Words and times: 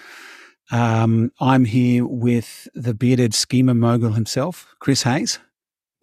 Um, 0.71 1.31
I'm 1.39 1.65
here 1.65 2.05
with 2.05 2.67
the 2.73 2.93
bearded 2.93 3.33
schema 3.33 3.73
mogul 3.73 4.11
himself, 4.13 4.75
Chris 4.79 5.03
Hayes. 5.03 5.39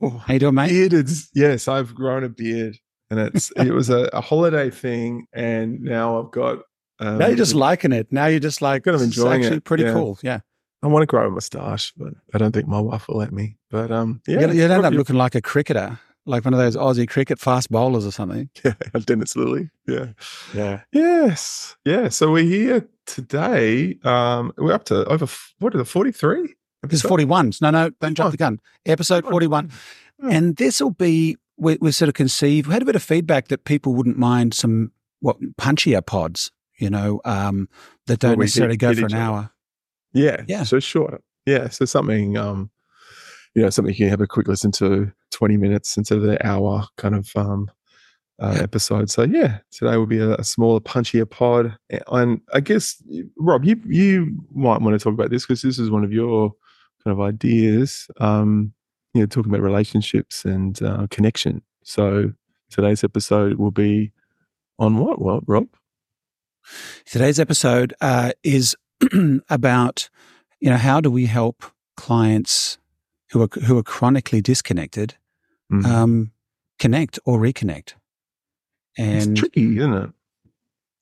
Oh, 0.01 0.23
How 0.27 0.35
you 0.35 0.41
doing, 0.41 0.55
mate? 0.55 0.71
bearded. 0.71 1.09
Yes, 1.35 1.69
I've 1.69 1.95
grown 1.95 2.25
a 2.25 2.29
beard, 2.29 2.77
and 3.11 3.21
it's 3.21 3.51
it 3.57 3.73
was 3.73 3.91
a, 3.91 4.09
a 4.13 4.21
holiday 4.21 4.71
thing, 4.71 5.27
and 5.33 5.81
now 5.81 6.21
I've 6.23 6.31
got. 6.31 6.61
Um, 7.01 7.19
now 7.19 7.27
you're 7.27 7.37
just 7.37 7.55
liking 7.55 7.93
it. 7.93 8.11
Now 8.11 8.27
you're 8.27 8.41
just 8.41 8.63
like, 8.63 8.85
Kind 8.85 8.95
of 8.95 9.01
"This 9.01 9.11
is 9.11 9.19
enjoying 9.19 9.43
actually 9.43 9.57
it, 9.59 9.65
pretty 9.65 9.85
yeah. 9.85 9.93
cool. 9.93 10.19
Yeah. 10.23 10.41
I 10.83 10.87
want 10.87 11.03
to 11.03 11.07
grow 11.07 11.27
a 11.27 11.31
moustache, 11.31 11.93
but 11.97 12.13
I 12.35 12.39
don't 12.39 12.53
think 12.53 12.69
my 12.69 12.81
wife 12.81 13.09
will 13.09 13.17
let 13.17 13.33
me. 13.33 13.57
But 13.71 13.91
um, 13.91 14.21
yeah, 14.27 14.41
you 14.49 14.53
you 14.53 14.65
end 14.65 14.85
up 14.85 14.93
looking 14.93 15.17
like 15.17 15.35
a 15.35 15.41
cricketer, 15.41 15.99
like 16.27 16.45
one 16.45 16.53
of 16.53 16.61
those 16.61 16.77
Aussie 16.77 17.09
cricket 17.09 17.39
fast 17.39 17.71
bowlers 17.71 18.07
or 18.07 18.11
something. 18.13 18.51
Yeah, 18.65 18.75
Dennis 19.07 19.35
Lillee. 19.35 19.71
Yeah. 19.87 20.09
Yeah. 20.55 20.83
Yes. 20.93 21.77
Yeah. 21.87 22.11
So 22.11 22.31
we're 22.33 22.45
here 22.45 22.87
today. 23.07 23.99
Um, 24.05 24.53
we're 24.57 24.73
up 24.73 24.85
to 24.87 25.05
over 25.07 25.27
what 25.59 25.75
are 25.75 25.79
the 25.79 25.85
forty 25.85 26.13
three? 26.13 26.55
This 26.83 27.03
is 27.03 27.09
41. 27.09 27.53
No, 27.63 27.71
no, 27.71 27.91
don't 28.01 28.15
jump 28.15 28.31
the 28.31 28.37
gun. 28.37 28.61
Episode 28.85 29.25
41. 29.25 29.71
Hmm. 30.21 30.31
And 30.31 30.57
this 30.57 30.81
will 30.81 30.91
be, 30.91 31.37
we, 31.57 31.79
we 31.81 31.93
sort 31.93 32.09
of 32.11 32.15
conceived, 32.15 32.67
we 32.67 32.75
had 32.75 32.83
a 32.83 32.85
bit 32.85 32.95
of 32.97 33.03
feedback 33.03 33.49
that 33.49 33.65
people 33.65 33.95
wouldn't 33.95 34.19
mind 34.19 34.53
some, 34.53 34.93
what, 35.21 35.39
punchier 35.57 36.05
pods, 36.05 36.51
you 36.79 36.91
know, 36.91 37.23
um, 37.25 37.69
that 38.07 38.19
don't 38.19 38.39
we 38.39 38.45
necessarily 38.45 38.75
hit- 38.75 38.81
go 38.81 38.89
hit 38.89 38.99
for 38.99 39.07
an 39.07 39.15
other. 39.15 39.23
hour. 39.23 39.51
Yeah. 40.13 40.43
Yeah. 40.47 40.65
So 40.65 40.79
short. 40.79 41.23
Yeah. 41.47 41.71
So 41.71 41.87
something, 41.87 42.37
um, 42.37 42.71
you 43.55 43.63
know, 43.63 43.71
something 43.71 43.95
you 43.95 43.99
can 43.99 44.09
have 44.11 44.21
a 44.21 44.27
quick 44.27 44.47
listen 44.47 44.71
to 44.73 45.11
20 45.31 45.57
minutes 45.57 45.97
instead 45.97 46.19
of 46.19 46.25
the 46.25 46.45
hour 46.47 46.87
kind 46.99 47.15
of 47.15 47.31
um, 47.35 47.71
uh, 48.41 48.59
episode. 48.61 49.11
So 49.11 49.23
yeah, 49.23 49.59
today 49.71 49.97
will 49.97 50.07
be 50.07 50.19
a, 50.19 50.35
a 50.35 50.45
smaller, 50.45 50.81
punchier 50.81 51.29
pod. 51.29 51.77
And 52.09 52.41
I 52.53 52.61
guess, 52.61 53.03
Rob, 53.37 53.65
you, 53.65 53.81
you 53.87 54.45
might 54.55 54.81
want 54.81 54.99
to 54.99 55.03
talk 55.03 55.15
about 55.15 55.31
this 55.31 55.45
because 55.45 55.63
this 55.63 55.79
is 55.79 55.91
one 55.91 56.05
of 56.05 56.13
your 56.13 56.53
kind 57.05 57.13
of 57.13 57.21
ideas, 57.21 58.09
um, 58.19 58.73
you 59.13 59.21
know, 59.21 59.27
talking 59.27 59.53
about 59.53 59.63
relationships 59.63 60.45
and 60.45 60.83
uh, 60.83 61.07
connection. 61.11 61.63
So 61.85 62.33
today's 62.71 63.05
episode 63.05 63.55
will 63.55 63.71
be 63.71 64.13
on 64.79 64.99
what, 64.99 65.21
what, 65.21 65.43
Rob? 65.47 65.69
Today's 67.05 67.39
episode 67.39 67.95
uh, 68.01 68.33
is 68.43 68.75
about, 69.49 70.09
you 70.61 70.71
know, 70.71 70.77
how 70.79 71.01
do 71.01 71.11
we 71.11 71.27
help 71.27 71.63
clients 71.97 72.79
who 73.31 73.43
are, 73.43 73.49
who 73.67 73.79
are 73.79 73.83
chronically 73.83 74.41
disconnected 74.41 75.17
Mm. 75.73 75.87
um, 75.87 76.33
connect 76.79 77.19
or 77.25 77.39
reconnect? 77.39 77.95
And 78.99 79.17
it's 79.33 79.41
tricky, 79.41 79.79
isn't 79.79 79.95
it? 79.95 80.11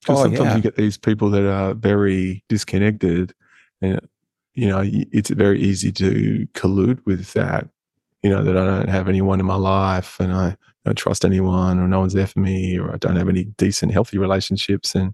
Because 0.01 0.19
Oh, 0.19 0.23
sometimes 0.23 0.45
yeah. 0.49 0.55
you 0.55 0.61
get 0.61 0.75
these 0.75 0.97
people 0.97 1.29
that 1.31 1.49
are 1.49 1.73
very 1.73 2.43
disconnected, 2.49 3.33
and 3.81 4.01
you 4.53 4.67
know 4.67 4.81
it's 4.83 5.29
very 5.29 5.61
easy 5.61 5.91
to 5.93 6.47
collude 6.53 6.99
with 7.05 7.33
that. 7.33 7.69
You 8.21 8.29
know 8.29 8.43
that 8.43 8.57
I 8.57 8.65
don't 8.65 8.89
have 8.89 9.07
anyone 9.07 9.39
in 9.39 9.45
my 9.45 9.55
life, 9.55 10.19
and 10.19 10.33
I 10.33 10.57
don't 10.85 10.97
trust 10.97 11.23
anyone, 11.23 11.79
or 11.79 11.87
no 11.87 12.01
one's 12.01 12.13
there 12.13 12.27
for 12.27 12.39
me, 12.39 12.77
or 12.77 12.93
I 12.93 12.97
don't 12.97 13.15
have 13.15 13.29
any 13.29 13.45
decent, 13.45 13.93
healthy 13.93 14.17
relationships, 14.17 14.93
and 14.95 15.13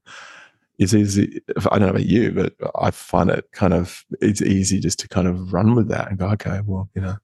it's 0.80 0.94
easy. 0.94 1.42
I 1.58 1.78
don't 1.78 1.82
know 1.82 1.90
about 1.90 2.06
you, 2.06 2.32
but 2.32 2.54
I 2.80 2.90
find 2.92 3.30
it 3.30 3.46
kind 3.52 3.74
of 3.74 4.06
it's 4.22 4.42
easy 4.42 4.80
just 4.80 4.98
to 5.00 5.08
kind 5.08 5.28
of 5.28 5.54
run 5.54 5.76
with 5.76 5.90
that 5.90 6.10
and 6.10 6.18
go, 6.18 6.28
okay, 6.30 6.62
well, 6.66 6.90
you 6.96 7.02
know, 7.02 7.18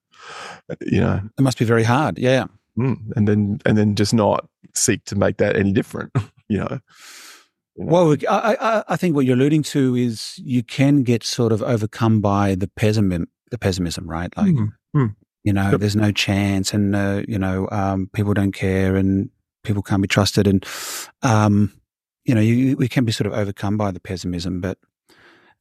you 0.82 1.02
know, 1.02 1.22
it 1.38 1.42
must 1.42 1.58
be 1.58 1.66
very 1.66 1.84
hard. 1.84 2.20
Yeah. 2.20 2.46
Mm, 2.78 3.12
and 3.16 3.28
then 3.28 3.60
and 3.66 3.78
then 3.78 3.96
just 3.96 4.14
not 4.14 4.48
seek 4.78 5.04
to 5.06 5.16
make 5.16 5.38
that 5.38 5.56
any 5.56 5.72
different 5.74 6.12
you 6.50 6.58
know 6.60 6.80
You 7.78 7.86
know? 7.86 7.92
Well, 7.92 8.16
I, 8.30 8.56
I, 8.60 8.84
I 8.90 8.96
think 8.96 9.16
what 9.16 9.26
you're 9.26 9.36
alluding 9.36 9.64
to 9.64 9.96
is 9.96 10.38
you 10.38 10.64
can 10.64 11.04
get 11.04 11.24
sort 11.24 11.52
of 11.52 11.62
overcome 11.62 12.22
by 12.22 12.56
the 12.56 12.70
pessimism, 12.70 13.28
the 13.52 13.58
pessimism, 13.58 14.10
right? 14.10 14.32
Like, 14.38 14.54
Mm, 14.56 14.74
mm. 14.96 15.16
you 15.44 15.52
know, 15.54 15.72
Yep. 15.72 15.80
there's 15.82 15.96
no 15.96 16.12
chance, 16.12 16.74
and 16.74 16.96
uh, 16.96 17.24
you 17.28 17.38
know, 17.38 17.68
um, 17.72 18.10
people 18.14 18.34
don't 18.34 18.54
care, 18.54 18.96
and 18.96 19.30
people 19.64 19.84
can't 19.84 20.02
be 20.02 20.08
trusted, 20.08 20.48
and 20.48 20.66
um, 21.22 21.74
you 22.24 22.34
know, 22.34 22.42
you, 22.42 22.78
we 22.78 22.88
can 22.88 23.04
be 23.06 23.12
sort 23.12 23.28
of 23.28 23.34
overcome 23.34 23.78
by 23.78 23.92
the 23.92 24.00
pessimism. 24.00 24.62
But, 24.62 24.78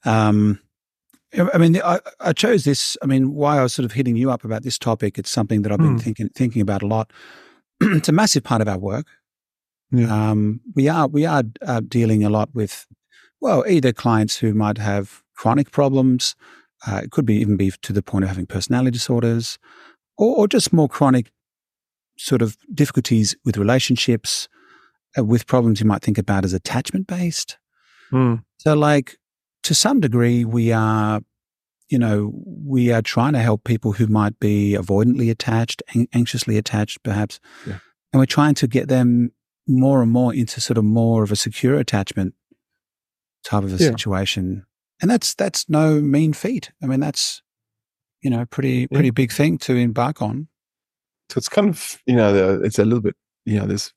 um, 0.04 0.60
I 1.52 1.58
mean, 1.58 1.80
I, 1.82 1.98
I 2.20 2.32
chose 2.32 2.64
this. 2.64 2.96
I 3.02 3.06
mean, 3.06 3.34
why 3.34 3.58
I 3.58 3.62
was 3.62 3.72
sort 3.74 3.84
of 3.84 3.92
hitting 3.92 4.16
you 4.16 4.30
up 4.30 4.44
about 4.44 4.62
this 4.62 4.78
topic. 4.78 5.18
It's 5.18 5.30
something 5.30 5.62
that 5.62 5.72
I've 5.72 5.78
been 5.78 5.96
Mm. 5.96 6.02
thinking 6.02 6.28
thinking 6.34 6.62
about 6.62 6.82
a 6.82 6.86
lot. 6.86 7.12
it's 7.96 8.08
a 8.08 8.12
massive 8.12 8.44
part 8.44 8.62
of 8.62 8.68
our 8.68 8.78
work. 8.78 9.06
Yeah. 9.90 10.30
Um, 10.30 10.60
we 10.74 10.88
are 10.88 11.06
we 11.06 11.26
are 11.26 11.44
uh, 11.62 11.80
dealing 11.86 12.24
a 12.24 12.30
lot 12.30 12.48
with, 12.54 12.86
well, 13.40 13.64
either 13.68 13.92
clients 13.92 14.36
who 14.36 14.54
might 14.54 14.78
have 14.78 15.22
chronic 15.36 15.70
problems. 15.70 16.34
Uh, 16.86 17.00
it 17.04 17.10
could 17.10 17.24
be 17.26 17.36
even 17.36 17.56
be 17.56 17.70
to 17.82 17.92
the 17.92 18.02
point 18.02 18.24
of 18.24 18.28
having 18.28 18.46
personality 18.46 18.90
disorders, 18.90 19.58
or, 20.18 20.36
or 20.36 20.48
just 20.48 20.72
more 20.72 20.88
chronic 20.88 21.30
sort 22.18 22.42
of 22.42 22.56
difficulties 22.72 23.36
with 23.44 23.56
relationships, 23.56 24.48
uh, 25.18 25.24
with 25.24 25.46
problems 25.46 25.80
you 25.80 25.86
might 25.86 26.02
think 26.02 26.18
about 26.18 26.44
as 26.44 26.52
attachment 26.52 27.06
based. 27.06 27.58
Mm, 28.12 28.44
So, 28.58 28.74
like 28.74 29.16
to 29.62 29.74
some 29.74 30.00
degree, 30.00 30.44
we 30.44 30.72
are, 30.72 31.20
you 31.88 31.98
know, 31.98 32.32
we 32.44 32.92
are 32.92 33.02
trying 33.02 33.34
to 33.34 33.38
help 33.40 33.64
people 33.64 33.92
who 33.92 34.06
might 34.06 34.38
be 34.40 34.72
avoidantly 34.72 35.30
attached, 35.30 35.82
an- 35.94 36.08
anxiously 36.12 36.56
attached, 36.56 37.02
perhaps, 37.02 37.40
Yeah. 37.66 37.78
and 38.12 38.20
we're 38.20 38.26
trying 38.26 38.54
to 38.54 38.66
get 38.66 38.88
them 38.88 39.32
more 39.66 40.02
and 40.02 40.10
more 40.10 40.34
into 40.34 40.60
sort 40.60 40.78
of 40.78 40.84
more 40.84 41.22
of 41.22 41.30
a 41.32 41.36
secure 41.36 41.78
attachment 41.78 42.34
type 43.44 43.62
of 43.64 43.68
a 43.70 43.82
Yeah. 43.82 43.90
situation, 43.90 44.64
and 45.02 45.10
that's 45.10 45.34
that's 45.34 45.68
no 45.68 46.00
mean 46.00 46.32
feat. 46.32 46.72
I 46.82 46.86
mean, 46.86 47.00
that's 47.00 47.42
you 48.22 48.30
know, 48.30 48.46
pretty 48.46 48.86
pretty 48.86 49.10
big 49.10 49.30
thing 49.30 49.58
to 49.58 49.74
embark 49.76 50.22
on. 50.22 50.48
so 51.30 51.38
it's 51.38 51.48
kind 51.48 51.68
of 51.68 51.98
you 52.06 52.16
know 52.16 52.32
the, 52.32 52.62
it's 52.64 52.78
a 52.78 52.84
little 52.84 53.00
bit 53.02 53.14
you 53.44 53.58
know 53.58 53.66
this 53.66 53.92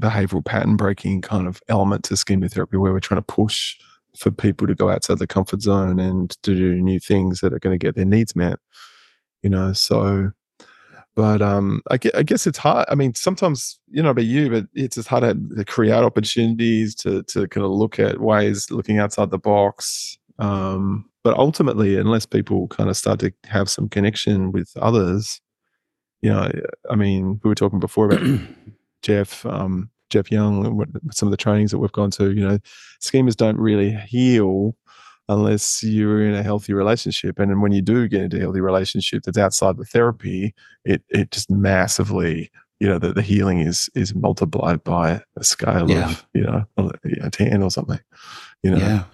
behavioral 0.00 0.44
pattern 0.44 0.76
breaking 0.76 1.20
kind 1.22 1.46
of 1.46 1.60
element 1.68 2.04
to 2.04 2.16
schema 2.16 2.48
therapy 2.48 2.76
where 2.78 2.92
we're 2.92 3.00
trying 3.00 3.18
to 3.20 3.22
push 3.34 3.76
for 4.16 4.30
people 4.30 4.66
to 4.66 4.74
go 4.74 4.90
outside 4.90 5.18
the 5.18 5.26
comfort 5.26 5.62
zone 5.62 5.98
and 5.98 6.30
to 6.42 6.54
do 6.54 6.80
new 6.80 6.98
things 6.98 7.40
that 7.40 7.52
are 7.52 7.58
going 7.58 7.78
to 7.78 7.84
get 7.84 7.94
their 7.94 8.04
needs 8.04 8.34
met 8.36 8.58
you 9.42 9.50
know 9.50 9.72
so 9.72 10.30
but 11.14 11.40
um 11.40 11.82
I, 11.90 11.98
gue- 11.98 12.10
I 12.14 12.22
guess 12.22 12.46
it's 12.46 12.58
hard 12.58 12.86
i 12.88 12.94
mean 12.94 13.14
sometimes 13.14 13.78
you 13.88 14.02
know 14.02 14.10
about 14.10 14.24
you 14.24 14.50
but 14.50 14.66
it's 14.74 14.96
just 14.96 15.08
hard 15.08 15.22
to, 15.22 15.56
to 15.56 15.64
create 15.64 15.92
opportunities 15.92 16.94
to 16.96 17.22
to 17.24 17.48
kind 17.48 17.64
of 17.64 17.72
look 17.72 17.98
at 17.98 18.20
ways 18.20 18.70
looking 18.70 18.98
outside 18.98 19.30
the 19.30 19.38
box 19.38 20.18
um 20.38 21.08
but 21.24 21.36
ultimately 21.36 21.96
unless 21.96 22.26
people 22.26 22.68
kind 22.68 22.90
of 22.90 22.96
start 22.96 23.18
to 23.20 23.32
have 23.44 23.68
some 23.68 23.88
connection 23.88 24.52
with 24.52 24.70
others 24.76 25.40
you 26.22 26.30
know 26.30 26.50
i 26.90 26.94
mean 26.94 27.40
we 27.42 27.48
were 27.48 27.54
talking 27.54 27.80
before 27.80 28.06
about 28.06 28.40
jeff 29.02 29.44
um 29.46 29.90
jeff 30.10 30.30
young 30.30 30.64
and 30.66 30.76
what, 30.76 30.88
some 31.12 31.26
of 31.26 31.30
the 31.30 31.36
trainings 31.36 31.70
that 31.70 31.78
we've 31.78 31.92
gone 31.92 32.10
to 32.10 32.32
you 32.32 32.46
know 32.46 32.58
schemas 33.02 33.36
don't 33.36 33.58
really 33.58 33.90
heal 33.92 34.76
unless 35.28 35.82
you're 35.82 36.24
in 36.24 36.34
a 36.34 36.42
healthy 36.44 36.72
relationship. 36.72 37.40
And 37.40 37.50
then 37.50 37.60
when 37.60 37.72
you 37.72 37.82
do 37.82 38.06
get 38.06 38.22
into 38.22 38.36
a 38.36 38.40
healthy 38.40 38.60
relationship 38.60 39.24
that's 39.24 39.36
outside 39.36 39.76
the 39.76 39.84
therapy, 39.84 40.54
it 40.84 41.02
it 41.08 41.32
just 41.32 41.50
massively, 41.50 42.48
you 42.78 42.86
know, 42.86 43.00
the, 43.00 43.12
the 43.12 43.22
healing 43.22 43.58
is 43.58 43.90
is 43.96 44.14
multiplied 44.14 44.84
by 44.84 45.20
a 45.36 45.42
scale 45.42 45.90
Yeah. 45.90 46.10
of, 46.10 46.26
you 46.32 46.42
know, 46.42 46.64
a- 46.76 47.28
10 47.30 47.60
or 47.60 47.72
something. 47.72 47.98
You 48.62 48.70
know. 48.70 48.76
Yeah. 48.76 49.04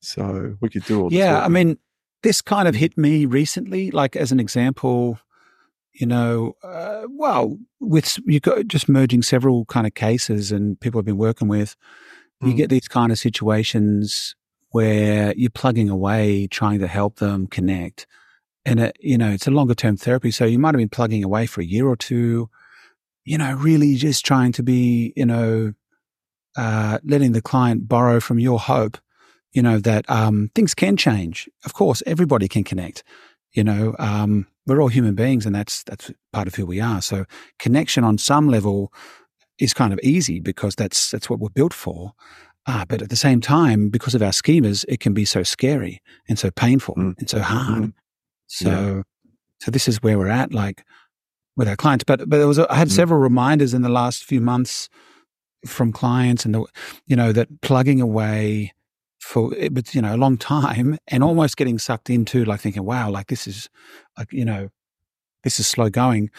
So 0.00 0.56
we 0.60 0.68
could 0.68 0.84
do 0.84 1.02
all 1.02 1.12
Yeah, 1.12 1.40
I 1.44 1.48
mean, 1.48 1.78
this 2.22 2.40
kind 2.40 2.68
of 2.68 2.76
hit 2.76 2.96
me 2.96 3.26
recently, 3.26 3.90
like 3.90 4.14
as 4.14 4.30
an 4.30 4.38
example, 4.38 5.18
you 5.94 6.06
know, 6.06 6.54
uh, 6.62 7.06
well, 7.08 7.58
with 7.80 8.18
you 8.26 8.40
got 8.40 8.66
just 8.66 8.88
merging 8.88 9.22
several 9.22 9.64
kind 9.66 9.86
of 9.86 9.94
cases 9.94 10.50
and 10.52 10.78
people 10.80 10.98
I've 10.98 11.04
been 11.04 11.16
working 11.16 11.48
with, 11.48 11.76
you 12.40 12.52
Mm. 12.52 12.56
get 12.56 12.70
these 12.70 12.88
kind 12.88 13.12
of 13.12 13.18
situations 13.18 14.34
where 14.70 15.32
you're 15.36 15.50
plugging 15.50 15.88
away, 15.88 16.48
trying 16.48 16.80
to 16.80 16.88
help 16.88 17.16
them 17.16 17.46
connect. 17.46 18.06
And, 18.66 18.80
it, 18.80 18.96
you 18.98 19.16
know, 19.16 19.30
it's 19.30 19.46
a 19.46 19.52
longer 19.52 19.74
term 19.74 19.96
therapy. 19.96 20.30
So 20.32 20.44
you 20.44 20.58
might 20.58 20.74
have 20.74 20.78
been 20.78 20.88
plugging 20.88 21.22
away 21.22 21.46
for 21.46 21.60
a 21.60 21.64
year 21.64 21.86
or 21.86 21.96
two, 21.96 22.50
you 23.24 23.38
know, 23.38 23.54
really 23.54 23.94
just 23.94 24.26
trying 24.26 24.52
to 24.52 24.62
be, 24.62 25.12
you 25.14 25.26
know, 25.26 25.74
uh, 26.56 26.98
letting 27.04 27.32
the 27.32 27.42
client 27.42 27.86
borrow 27.88 28.20
from 28.20 28.38
your 28.38 28.58
hope, 28.58 28.98
you 29.52 29.62
know, 29.62 29.78
that 29.78 30.08
um, 30.10 30.50
things 30.54 30.74
can 30.74 30.96
change. 30.96 31.48
Of 31.64 31.74
course, 31.74 32.02
everybody 32.06 32.48
can 32.48 32.64
connect. 32.64 33.04
You 33.52 33.62
know, 33.62 33.94
um, 34.00 34.48
we're 34.66 34.80
all 34.80 34.88
human 34.88 35.14
beings, 35.14 35.46
and 35.46 35.54
that's 35.54 35.82
that's 35.84 36.10
part 36.32 36.46
of 36.46 36.54
who 36.54 36.66
we 36.66 36.80
are. 36.80 37.02
So 37.02 37.24
connection 37.58 38.04
on 38.04 38.18
some 38.18 38.48
level 38.48 38.92
is 39.58 39.74
kind 39.74 39.92
of 39.92 40.00
easy 40.02 40.40
because 40.40 40.74
that's 40.74 41.10
that's 41.10 41.28
what 41.28 41.40
we're 41.40 41.50
built 41.50 41.74
for. 41.74 42.12
Ah, 42.66 42.84
but 42.88 43.02
at 43.02 43.10
the 43.10 43.16
same 43.16 43.40
time, 43.40 43.90
because 43.90 44.14
of 44.14 44.22
our 44.22 44.30
schemas, 44.30 44.84
it 44.88 44.98
can 44.98 45.12
be 45.12 45.26
so 45.26 45.42
scary 45.42 46.00
and 46.28 46.38
so 46.38 46.50
painful 46.50 46.94
mm. 46.94 47.18
and 47.18 47.28
so 47.28 47.40
hard. 47.40 47.82
Mm. 47.82 47.92
So, 48.46 48.70
yeah. 48.70 49.02
so 49.60 49.70
this 49.70 49.86
is 49.86 50.02
where 50.02 50.16
we're 50.16 50.28
at, 50.28 50.54
like 50.54 50.82
with 51.56 51.68
our 51.68 51.76
clients. 51.76 52.04
But 52.04 52.20
but 52.28 52.38
there 52.38 52.48
was 52.48 52.58
a, 52.58 52.70
I 52.72 52.76
had 52.76 52.88
mm. 52.88 52.92
several 52.92 53.20
reminders 53.20 53.74
in 53.74 53.82
the 53.82 53.90
last 53.90 54.24
few 54.24 54.40
months 54.40 54.88
from 55.66 55.92
clients, 55.92 56.46
and 56.46 56.54
the, 56.54 56.64
you 57.06 57.16
know 57.16 57.32
that 57.32 57.60
plugging 57.60 58.00
away 58.00 58.72
for 59.24 59.54
it 59.54 59.94
you 59.94 60.02
know 60.02 60.14
a 60.14 60.18
long 60.18 60.36
time 60.36 60.98
and 61.08 61.24
almost 61.24 61.56
getting 61.56 61.78
sucked 61.78 62.10
into 62.10 62.44
like 62.44 62.60
thinking, 62.60 62.84
wow, 62.84 63.10
like 63.10 63.28
this 63.28 63.46
is 63.46 63.68
like 64.18 64.32
you 64.32 64.44
know 64.44 64.68
this 65.42 65.58
is 65.58 65.66
slow 65.66 65.88
going. 65.88 66.30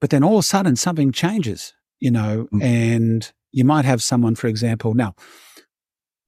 But 0.00 0.10
then 0.10 0.22
all 0.22 0.34
of 0.34 0.44
a 0.44 0.46
sudden 0.46 0.76
something 0.76 1.10
changes, 1.10 1.74
you 1.98 2.10
know, 2.10 2.46
mm. 2.52 2.62
and 2.62 3.32
you 3.50 3.64
might 3.64 3.84
have 3.84 4.02
someone, 4.02 4.34
for 4.34 4.46
example, 4.46 4.94
now 4.94 5.14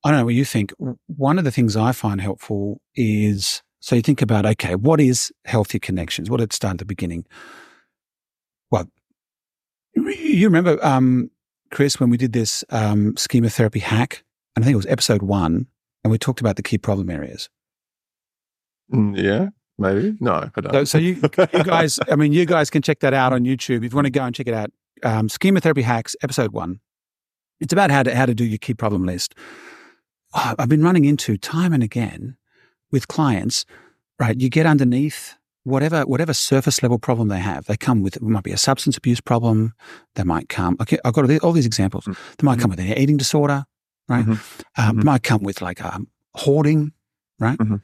I 0.02 0.10
don't 0.10 0.20
know 0.20 0.24
what 0.24 0.34
you 0.34 0.44
think. 0.44 0.72
One 1.06 1.38
of 1.38 1.44
the 1.44 1.50
things 1.50 1.76
I 1.76 1.92
find 1.92 2.20
helpful 2.20 2.80
is 2.96 3.62
so 3.80 3.96
you 3.96 4.02
think 4.02 4.22
about, 4.22 4.46
okay, 4.46 4.74
what 4.74 5.00
is 5.00 5.32
healthy 5.44 5.78
connections? 5.78 6.30
What 6.30 6.38
did 6.38 6.44
it 6.44 6.52
start 6.52 6.72
at 6.72 6.78
the 6.78 6.84
beginning? 6.84 7.26
Well, 8.70 8.86
you 9.94 10.46
remember, 10.46 10.78
um, 10.84 11.30
Chris, 11.70 11.98
when 11.98 12.10
we 12.10 12.16
did 12.16 12.32
this 12.32 12.62
um, 12.70 13.16
schema 13.16 13.48
therapy 13.48 13.80
hack, 13.80 14.22
and 14.54 14.62
I 14.62 14.66
think 14.66 14.74
it 14.74 14.76
was 14.76 14.86
episode 14.86 15.22
one, 15.22 15.66
and 16.04 16.10
we 16.10 16.18
talked 16.18 16.40
about 16.40 16.56
the 16.56 16.62
key 16.62 16.78
problem 16.78 17.10
areas. 17.10 17.48
Mm, 18.92 19.16
yeah, 19.16 19.48
maybe. 19.78 20.16
No, 20.20 20.50
but 20.54 20.70
so, 20.72 20.84
so 20.84 20.98
you, 20.98 21.14
you 21.52 21.64
guys, 21.64 21.98
I 22.10 22.16
mean, 22.16 22.32
you 22.32 22.46
guys 22.46 22.70
can 22.70 22.82
check 22.82 23.00
that 23.00 23.14
out 23.14 23.32
on 23.32 23.44
YouTube 23.44 23.84
if 23.84 23.92
you 23.92 23.96
want 23.96 24.06
to 24.06 24.10
go 24.10 24.24
and 24.24 24.34
check 24.34 24.48
it 24.48 24.54
out. 24.54 24.70
Um, 25.02 25.28
schema 25.28 25.60
therapy 25.60 25.82
hacks, 25.82 26.16
episode 26.22 26.52
one. 26.52 26.80
It's 27.60 27.72
about 27.72 27.90
how 27.90 28.02
to 28.02 28.14
how 28.14 28.26
to 28.26 28.34
do 28.34 28.44
your 28.44 28.58
key 28.58 28.74
problem 28.74 29.04
list. 29.04 29.34
I've 30.32 30.68
been 30.68 30.82
running 30.82 31.04
into 31.04 31.36
time 31.36 31.72
and 31.72 31.82
again 31.82 32.36
with 32.92 33.08
clients, 33.08 33.64
right? 34.18 34.40
You 34.40 34.48
get 34.48 34.66
underneath 34.66 35.36
whatever 35.64 36.02
whatever 36.02 36.32
surface 36.32 36.82
level 36.82 36.98
problem 36.98 37.28
they 37.28 37.40
have. 37.40 37.66
They 37.66 37.76
come 37.76 38.02
with 38.02 38.16
it 38.16 38.22
might 38.22 38.44
be 38.44 38.52
a 38.52 38.58
substance 38.58 38.96
abuse 38.96 39.20
problem. 39.20 39.74
They 40.14 40.24
might 40.24 40.48
come. 40.48 40.76
Okay, 40.80 40.98
I've 41.04 41.12
got 41.12 41.30
all 41.42 41.52
these 41.52 41.66
examples. 41.66 42.04
Mm-hmm. 42.04 42.32
They 42.38 42.44
might 42.44 42.58
come 42.58 42.70
with 42.70 42.80
an 42.80 42.96
eating 42.96 43.16
disorder, 43.16 43.64
right? 44.10 44.26
Mm-hmm. 44.26 44.80
Um, 44.82 44.96
mm-hmm. 44.96 45.06
Might 45.06 45.22
come 45.22 45.42
with 45.42 45.62
like 45.62 45.82
um, 45.82 46.08
hoarding, 46.34 46.92
right? 47.38 47.58
Mm-hmm. 47.58 47.76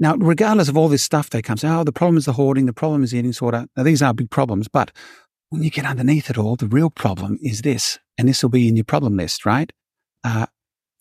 Now, 0.00 0.16
regardless 0.16 0.68
of 0.68 0.76
all 0.76 0.88
this 0.88 1.02
stuff, 1.02 1.30
they 1.30 1.42
come 1.42 1.58
say, 1.58 1.68
"Oh, 1.68 1.84
the 1.84 1.92
problem 1.92 2.16
is 2.16 2.24
the 2.24 2.32
hoarding. 2.32 2.66
The 2.66 2.72
problem 2.72 3.04
is 3.04 3.12
the 3.12 3.18
eating 3.18 3.30
disorder." 3.30 3.66
Now, 3.76 3.84
these 3.84 4.02
are 4.02 4.12
big 4.12 4.30
problems, 4.30 4.66
but 4.66 4.90
when 5.50 5.62
you 5.62 5.70
get 5.70 5.84
underneath 5.84 6.30
it 6.30 6.38
all, 6.38 6.56
the 6.56 6.66
real 6.66 6.90
problem 6.90 7.38
is 7.42 7.62
this, 7.62 7.98
and 8.16 8.28
this 8.28 8.42
will 8.42 8.50
be 8.50 8.66
in 8.66 8.76
your 8.76 8.84
problem 8.84 9.16
list, 9.16 9.44
right? 9.44 9.70
Uh, 10.24 10.46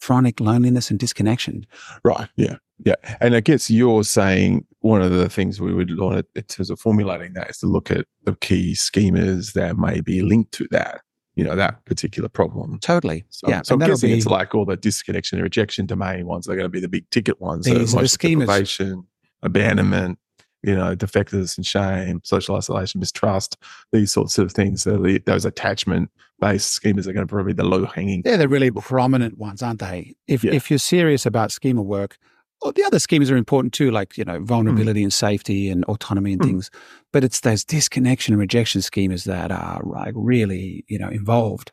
chronic 0.02 0.40
loneliness 0.40 0.90
and 0.90 1.00
disconnection. 1.00 1.66
Right. 2.04 2.30
Yeah. 2.36 2.56
Yeah. 2.84 2.96
And 3.20 3.36
I 3.36 3.42
guess 3.42 3.70
you're 3.70 4.04
saying 4.04 4.66
one 4.80 5.02
of 5.02 5.12
the 5.12 5.30
things 5.30 5.60
we 5.60 5.74
would 5.74 5.92
learn 5.92 6.24
in 6.36 6.44
terms 6.44 6.70
of 6.70 6.80
formulating 6.80 7.34
that 7.34 7.50
is 7.50 7.58
to 7.60 7.68
look 7.68 7.92
at 7.92 8.06
the 8.24 8.36
key 8.36 8.74
schemas 8.74 9.54
that 9.54 9.78
may 9.78 10.02
be 10.02 10.22
linked 10.22 10.54
to 10.54 10.68
that, 10.72 11.02
you 11.40 11.46
know, 11.46 11.56
that 11.56 11.86
particular 11.86 12.28
problem. 12.28 12.80
Totally. 12.80 13.24
So, 13.30 13.48
yeah. 13.48 13.62
So 13.64 13.76
I'm 13.76 13.80
guessing 13.80 14.10
be, 14.10 14.18
it's 14.18 14.26
like 14.26 14.54
all 14.54 14.66
the 14.66 14.76
disconnection 14.76 15.38
and 15.38 15.44
rejection 15.44 15.86
domain 15.86 16.26
ones. 16.26 16.46
They're 16.46 16.58
going 16.58 16.66
to 16.66 16.70
be 16.70 16.82
the 16.82 16.90
big 16.90 17.10
ticket 17.12 17.40
ones. 17.40 17.64
These 17.64 17.92
so 17.92 18.00
are 18.00 18.02
the 18.02 19.04
abandonment, 19.42 20.20
you 20.64 20.76
know, 20.76 20.96
defectiveness 20.96 21.56
and 21.56 21.66
shame, 21.66 22.20
social 22.26 22.58
isolation, 22.58 23.00
mistrust, 23.00 23.56
these 23.94 24.12
sorts 24.12 24.38
of 24.38 24.52
things. 24.52 24.84
So 24.84 24.98
the, 24.98 25.20
those 25.20 25.46
attachment 25.46 26.12
based 26.42 26.78
schemas 26.78 27.08
are 27.08 27.14
going 27.14 27.26
to 27.26 27.32
probably 27.32 27.54
be 27.54 27.58
the 27.58 27.64
low 27.64 27.86
hanging. 27.86 28.24
Yeah, 28.26 28.32
they're 28.32 28.40
the 28.40 28.50
really 28.50 28.70
prominent 28.70 29.38
ones, 29.38 29.62
aren't 29.62 29.80
they? 29.80 30.16
If 30.28 30.44
yeah. 30.44 30.52
if 30.52 30.70
you're 30.70 30.78
serious 30.78 31.26
about 31.26 31.54
schema 31.54 31.82
work, 31.82 32.18
well, 32.62 32.74
the 32.74 32.84
other 32.84 32.98
schemas 32.98 33.32
are 33.32 33.38
important 33.38 33.74
too, 33.74 33.92
like 33.92 34.18
you 34.18 34.26
know, 34.26 34.40
vulnerability 34.40 35.02
mm. 35.02 35.04
and 35.04 35.14
safety 35.14 35.70
and 35.70 35.86
autonomy 35.86 36.34
and 36.34 36.42
mm. 36.42 36.46
things. 36.46 36.72
But 37.12 37.24
it's 37.24 37.42
those 37.42 37.64
disconnection 37.64 38.34
and 38.34 38.40
rejection 38.40 38.82
schemas 38.82 39.24
that 39.26 39.52
are 39.52 39.82
like 39.84 40.14
really, 40.16 40.84
you 40.88 41.00
know, 41.00 41.10
involved 41.10 41.72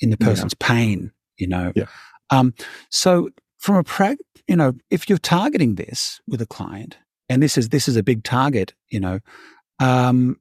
in 0.00 0.10
the 0.10 0.16
person's 0.16 0.54
yeah. 0.60 0.66
pain. 0.66 1.12
You 1.38 1.48
know, 1.48 1.72
yeah. 1.74 1.86
Um, 2.30 2.54
so 2.90 3.30
from 3.58 3.76
a 3.76 3.84
prag, 3.84 4.18
you 4.46 4.56
know, 4.56 4.74
if 4.90 5.08
you're 5.08 5.18
targeting 5.18 5.76
this 5.76 6.20
with 6.26 6.40
a 6.42 6.46
client, 6.46 6.98
and 7.28 7.42
this 7.42 7.56
is 7.58 7.70
this 7.70 7.88
is 7.88 7.96
a 7.96 8.02
big 8.02 8.22
target, 8.22 8.74
you 8.90 9.00
know, 9.00 9.20
um, 9.80 10.36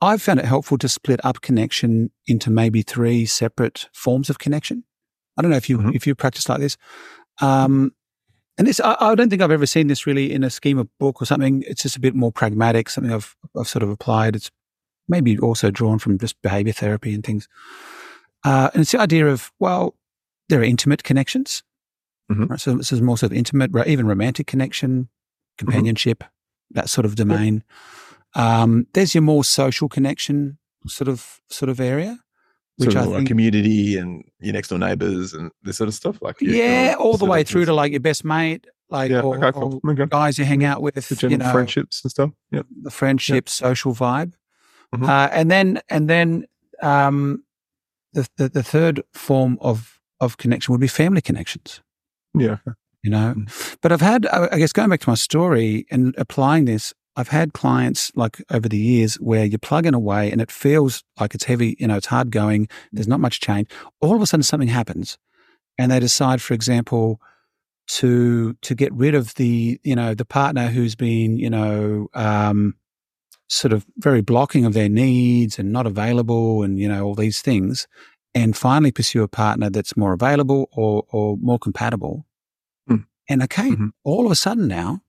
I've 0.00 0.22
found 0.22 0.40
it 0.40 0.46
helpful 0.46 0.78
to 0.78 0.88
split 0.88 1.20
up 1.24 1.40
connection 1.40 2.10
into 2.26 2.50
maybe 2.50 2.82
three 2.82 3.26
separate 3.26 3.88
forms 3.92 4.30
of 4.30 4.38
connection. 4.38 4.84
I 5.36 5.42
don't 5.42 5.50
know 5.50 5.56
if 5.56 5.68
you 5.68 5.78
mm-hmm. 5.78 5.90
if 5.94 6.06
you 6.06 6.14
practice 6.14 6.48
like 6.48 6.60
this. 6.60 6.76
Um, 7.40 7.92
and 8.60 8.68
this, 8.68 8.78
I, 8.78 8.94
I, 9.00 9.14
don't 9.14 9.30
think 9.30 9.40
I've 9.40 9.50
ever 9.50 9.64
seen 9.64 9.86
this 9.86 10.06
really 10.06 10.30
in 10.30 10.44
a 10.44 10.50
schema 10.50 10.84
book 10.98 11.22
or 11.22 11.24
something. 11.24 11.64
It's 11.66 11.82
just 11.82 11.96
a 11.96 12.00
bit 12.00 12.14
more 12.14 12.30
pragmatic, 12.30 12.90
something 12.90 13.10
I've 13.10 13.34
I've 13.58 13.66
sort 13.66 13.82
of 13.82 13.88
applied. 13.88 14.36
It's 14.36 14.50
maybe 15.08 15.38
also 15.38 15.70
drawn 15.70 15.98
from 15.98 16.18
just 16.18 16.40
behavior 16.42 16.74
therapy 16.74 17.14
and 17.14 17.24
things. 17.24 17.48
Uh, 18.44 18.68
and 18.74 18.82
it's 18.82 18.92
the 18.92 19.00
idea 19.00 19.26
of 19.28 19.50
well, 19.60 19.94
there 20.50 20.60
are 20.60 20.64
intimate 20.64 21.04
connections. 21.04 21.62
Mm-hmm. 22.30 22.48
Right? 22.48 22.60
So 22.60 22.74
this 22.74 22.92
is 22.92 23.00
more 23.00 23.16
sort 23.16 23.32
of 23.32 23.38
intimate, 23.38 23.70
even 23.86 24.06
romantic 24.06 24.46
connection, 24.46 25.04
mm-hmm. 25.04 25.08
companionship, 25.56 26.18
mm-hmm. 26.18 26.74
that 26.74 26.90
sort 26.90 27.06
of 27.06 27.14
domain. 27.14 27.64
Yep. 28.36 28.44
Um, 28.44 28.86
there's 28.92 29.14
your 29.14 29.22
more 29.22 29.42
social 29.42 29.88
connection 29.88 30.58
sort 30.86 31.08
of 31.08 31.40
sort 31.48 31.70
of 31.70 31.80
area. 31.80 32.18
Which 32.80 32.92
sort 32.92 33.06
of 33.06 33.12
I 33.12 33.16
think, 33.16 33.28
community 33.28 33.96
and 33.96 34.24
your 34.40 34.52
next 34.52 34.68
door 34.68 34.78
neighbors 34.78 35.34
and 35.34 35.50
this 35.62 35.76
sort 35.76 35.88
of 35.88 35.94
stuff, 35.94 36.20
like 36.22 36.40
yeah, 36.40 36.94
all 36.98 37.16
the 37.16 37.26
way 37.26 37.44
through 37.44 37.66
to 37.66 37.74
like 37.74 37.92
your 37.92 38.00
best 38.00 38.24
mate, 38.24 38.66
like 38.88 39.10
yeah, 39.10 39.20
or, 39.20 39.36
okay, 39.36 39.52
cool. 39.52 39.80
or 39.84 39.92
okay. 39.92 40.06
guys 40.06 40.38
you 40.38 40.44
hang 40.44 40.64
out 40.64 40.82
with, 40.82 40.94
the 40.94 41.28
you 41.28 41.36
know, 41.36 41.52
friendships 41.52 42.02
and 42.02 42.10
stuff. 42.10 42.30
Yeah, 42.50 42.62
the 42.82 42.90
friendship, 42.90 43.46
yep. 43.46 43.48
social 43.48 43.94
vibe, 43.94 44.32
mm-hmm. 44.94 45.04
uh, 45.04 45.28
and 45.32 45.50
then 45.50 45.80
and 45.88 46.08
then 46.08 46.46
um, 46.82 47.44
the, 48.12 48.28
the 48.36 48.48
the 48.48 48.62
third 48.62 49.02
form 49.12 49.58
of 49.60 50.00
of 50.20 50.38
connection 50.38 50.72
would 50.72 50.80
be 50.80 50.88
family 50.88 51.20
connections. 51.20 51.82
Yeah, 52.34 52.58
you 53.02 53.10
know. 53.10 53.34
Mm. 53.36 53.76
But 53.80 53.92
I've 53.92 54.00
had, 54.00 54.26
I 54.26 54.58
guess, 54.58 54.72
going 54.72 54.90
back 54.90 55.00
to 55.00 55.08
my 55.10 55.14
story 55.14 55.86
and 55.90 56.14
applying 56.18 56.64
this, 56.64 56.92
I've 57.16 57.28
had 57.28 57.52
clients 57.52 58.12
like 58.14 58.42
over 58.50 58.68
the 58.68 58.78
years 58.78 59.16
where 59.16 59.44
you're 59.44 59.58
plugging 59.58 59.94
away 59.94 60.30
and 60.30 60.40
it 60.40 60.50
feels 60.50 61.02
like 61.18 61.34
it's 61.34 61.44
heavy, 61.44 61.76
you 61.78 61.86
know, 61.86 61.96
it's 61.96 62.06
hard 62.06 62.30
going, 62.30 62.68
there's 62.92 63.08
not 63.08 63.20
much 63.20 63.40
change. 63.40 63.68
All 64.00 64.14
of 64.14 64.22
a 64.22 64.26
sudden 64.26 64.42
something 64.42 64.68
happens 64.68 65.18
and 65.76 65.90
they 65.90 66.00
decide, 66.00 66.40
for 66.40 66.54
example, 66.54 67.20
to 67.88 68.54
to 68.62 68.74
get 68.74 68.92
rid 68.92 69.14
of 69.14 69.34
the, 69.34 69.80
you 69.82 69.96
know, 69.96 70.14
the 70.14 70.24
partner 70.24 70.68
who's 70.68 70.94
been, 70.94 71.36
you 71.36 71.50
know, 71.50 72.08
um, 72.14 72.76
sort 73.48 73.72
of 73.72 73.84
very 73.96 74.20
blocking 74.20 74.64
of 74.64 74.74
their 74.74 74.88
needs 74.88 75.58
and 75.58 75.72
not 75.72 75.86
available 75.86 76.62
and, 76.62 76.78
you 76.78 76.88
know, 76.88 77.04
all 77.04 77.16
these 77.16 77.42
things, 77.42 77.88
and 78.34 78.56
finally 78.56 78.92
pursue 78.92 79.24
a 79.24 79.28
partner 79.28 79.68
that's 79.68 79.96
more 79.96 80.12
available 80.12 80.68
or 80.72 81.04
or 81.10 81.36
more 81.38 81.58
compatible. 81.58 82.26
Mm. 82.88 83.06
And 83.28 83.42
okay, 83.42 83.70
mm-hmm. 83.70 83.88
all 84.04 84.24
of 84.24 84.30
a 84.30 84.36
sudden 84.36 84.68
now, 84.68 85.00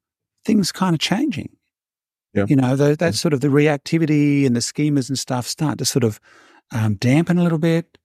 things 0.43 0.71
kind 0.71 0.95
of 0.95 0.99
changing 0.99 1.49
yeah. 2.33 2.45
You 2.47 2.55
know, 2.55 2.75
the, 2.75 2.95
that 2.95 3.15
sort 3.15 3.33
of 3.33 3.41
the 3.41 3.49
reactivity 3.49 4.45
and 4.45 4.55
the 4.55 4.61
schemas 4.61 5.09
and 5.09 5.19
stuff 5.19 5.47
start 5.47 5.77
to 5.79 5.85
sort 5.85 6.03
of 6.03 6.19
um, 6.71 6.95
dampen 6.95 7.37
a 7.37 7.43
little 7.43 7.57
bit. 7.57 7.97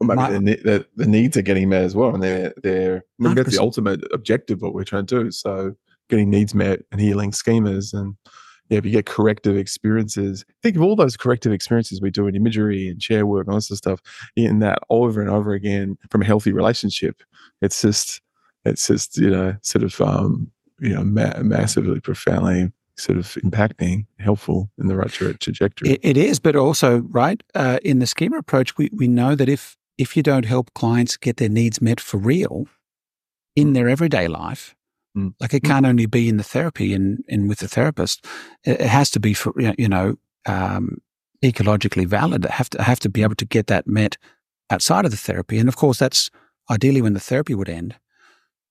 Well, 0.00 0.16
maybe 0.16 0.44
the, 0.44 0.62
the, 0.62 0.86
the, 0.96 1.06
needs 1.06 1.36
are 1.36 1.42
getting 1.42 1.68
met 1.68 1.82
as 1.82 1.94
well, 1.94 2.14
and 2.14 2.22
they're 2.22 2.52
they're 2.62 3.04
I 3.20 3.24
mean, 3.24 3.34
that's 3.34 3.54
the 3.54 3.62
ultimate 3.62 4.00
objective 4.12 4.60
what 4.60 4.74
we're 4.74 4.84
trying 4.84 5.06
to 5.06 5.24
do. 5.24 5.30
So 5.30 5.74
getting 6.08 6.30
needs 6.30 6.54
met 6.54 6.80
and 6.90 7.00
healing 7.00 7.30
schemas, 7.30 7.92
and 7.92 8.16
yeah, 8.68 8.78
if 8.78 8.84
you 8.84 8.90
get 8.90 9.06
corrective 9.06 9.56
experiences, 9.56 10.44
think 10.62 10.74
of 10.76 10.82
all 10.82 10.96
those 10.96 11.16
corrective 11.16 11.52
experiences 11.52 12.00
we 12.00 12.10
do 12.10 12.26
in 12.26 12.34
imagery 12.34 12.88
and 12.88 13.00
chair 13.00 13.26
work 13.26 13.46
and 13.46 13.52
all 13.52 13.60
this 13.60 13.78
stuff, 13.78 14.00
in 14.34 14.58
that 14.58 14.80
over 14.90 15.20
and 15.20 15.30
over 15.30 15.52
again 15.52 15.96
from 16.10 16.22
a 16.22 16.26
healthy 16.26 16.52
relationship. 16.52 17.22
It's 17.60 17.82
just 17.82 18.20
it's 18.64 18.88
just 18.88 19.18
you 19.18 19.30
know 19.30 19.54
sort 19.62 19.84
of 19.84 20.00
um, 20.00 20.50
you 20.80 20.94
know 20.94 21.04
ma- 21.04 21.38
massively 21.42 22.00
profoundly 22.00 22.72
sort 22.96 23.18
of 23.18 23.26
impacting, 23.42 24.06
helpful 24.18 24.70
in 24.78 24.88
the 24.88 24.96
right 24.96 25.10
trajectory. 25.10 25.90
it, 25.90 26.00
it 26.02 26.16
is, 26.16 26.38
but 26.38 26.56
also 26.56 26.98
right 26.98 27.42
uh, 27.54 27.78
in 27.84 27.98
the 27.98 28.06
schema 28.06 28.38
approach, 28.38 28.76
we 28.76 28.90
we 28.92 29.08
know 29.08 29.34
that 29.34 29.48
if 29.48 29.76
if 29.98 30.16
you 30.16 30.22
don't 30.22 30.44
help 30.44 30.72
clients 30.74 31.16
get 31.16 31.36
their 31.36 31.48
needs 31.48 31.80
met 31.80 32.00
for 32.00 32.18
real 32.18 32.66
in 33.54 33.68
mm. 33.68 33.74
their 33.74 33.88
everyday 33.88 34.28
life, 34.28 34.74
mm. 35.16 35.34
like 35.40 35.54
it 35.54 35.62
mm. 35.62 35.68
can't 35.68 35.86
only 35.86 36.06
be 36.06 36.28
in 36.28 36.36
the 36.36 36.44
therapy 36.44 36.94
and 36.94 37.24
and 37.28 37.48
with 37.48 37.58
the 37.58 37.68
therapist, 37.68 38.24
it, 38.64 38.80
it 38.80 38.88
has 38.88 39.10
to 39.10 39.20
be 39.20 39.34
for 39.34 39.52
you 39.78 39.88
know 39.88 40.16
um, 40.46 40.98
ecologically 41.42 42.06
valid. 42.06 42.44
Have 42.44 42.70
to 42.70 42.82
have 42.82 43.00
to 43.00 43.08
be 43.08 43.22
able 43.22 43.36
to 43.36 43.46
get 43.46 43.66
that 43.66 43.86
met 43.86 44.16
outside 44.70 45.04
of 45.04 45.10
the 45.10 45.16
therapy, 45.16 45.58
and 45.58 45.68
of 45.68 45.76
course 45.76 45.98
that's 45.98 46.30
ideally 46.70 47.02
when 47.02 47.14
the 47.14 47.20
therapy 47.20 47.54
would 47.54 47.68
end. 47.68 47.96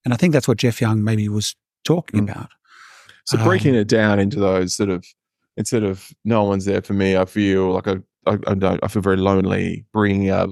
And 0.04 0.14
I 0.14 0.18
think 0.18 0.34
that's 0.34 0.48
what 0.48 0.58
Jeff 0.58 0.82
Young 0.82 1.04
maybe 1.04 1.30
was 1.30 1.56
talking 1.84 2.22
Mm. 2.22 2.32
about. 2.32 2.50
So 3.26 3.38
Um, 3.38 3.44
breaking 3.46 3.76
it 3.76 3.88
down 3.88 4.20
into 4.20 4.40
those 4.40 4.76
sort 4.76 4.90
of 4.90 5.06
instead 5.58 5.84
of 5.84 6.10
no 6.26 6.44
one's 6.44 6.66
there 6.66 6.82
for 6.82 6.94
me, 6.94 7.18
I 7.18 7.26
feel 7.26 7.72
like 7.72 7.88
I 7.88 7.98
I, 8.28 8.34
I, 8.48 8.54
don't- 8.54 8.80
I 8.84 8.88
feel 8.88 9.02
very 9.02 9.18
lonely. 9.18 9.86
Bringing 9.94 10.30
up, 10.30 10.52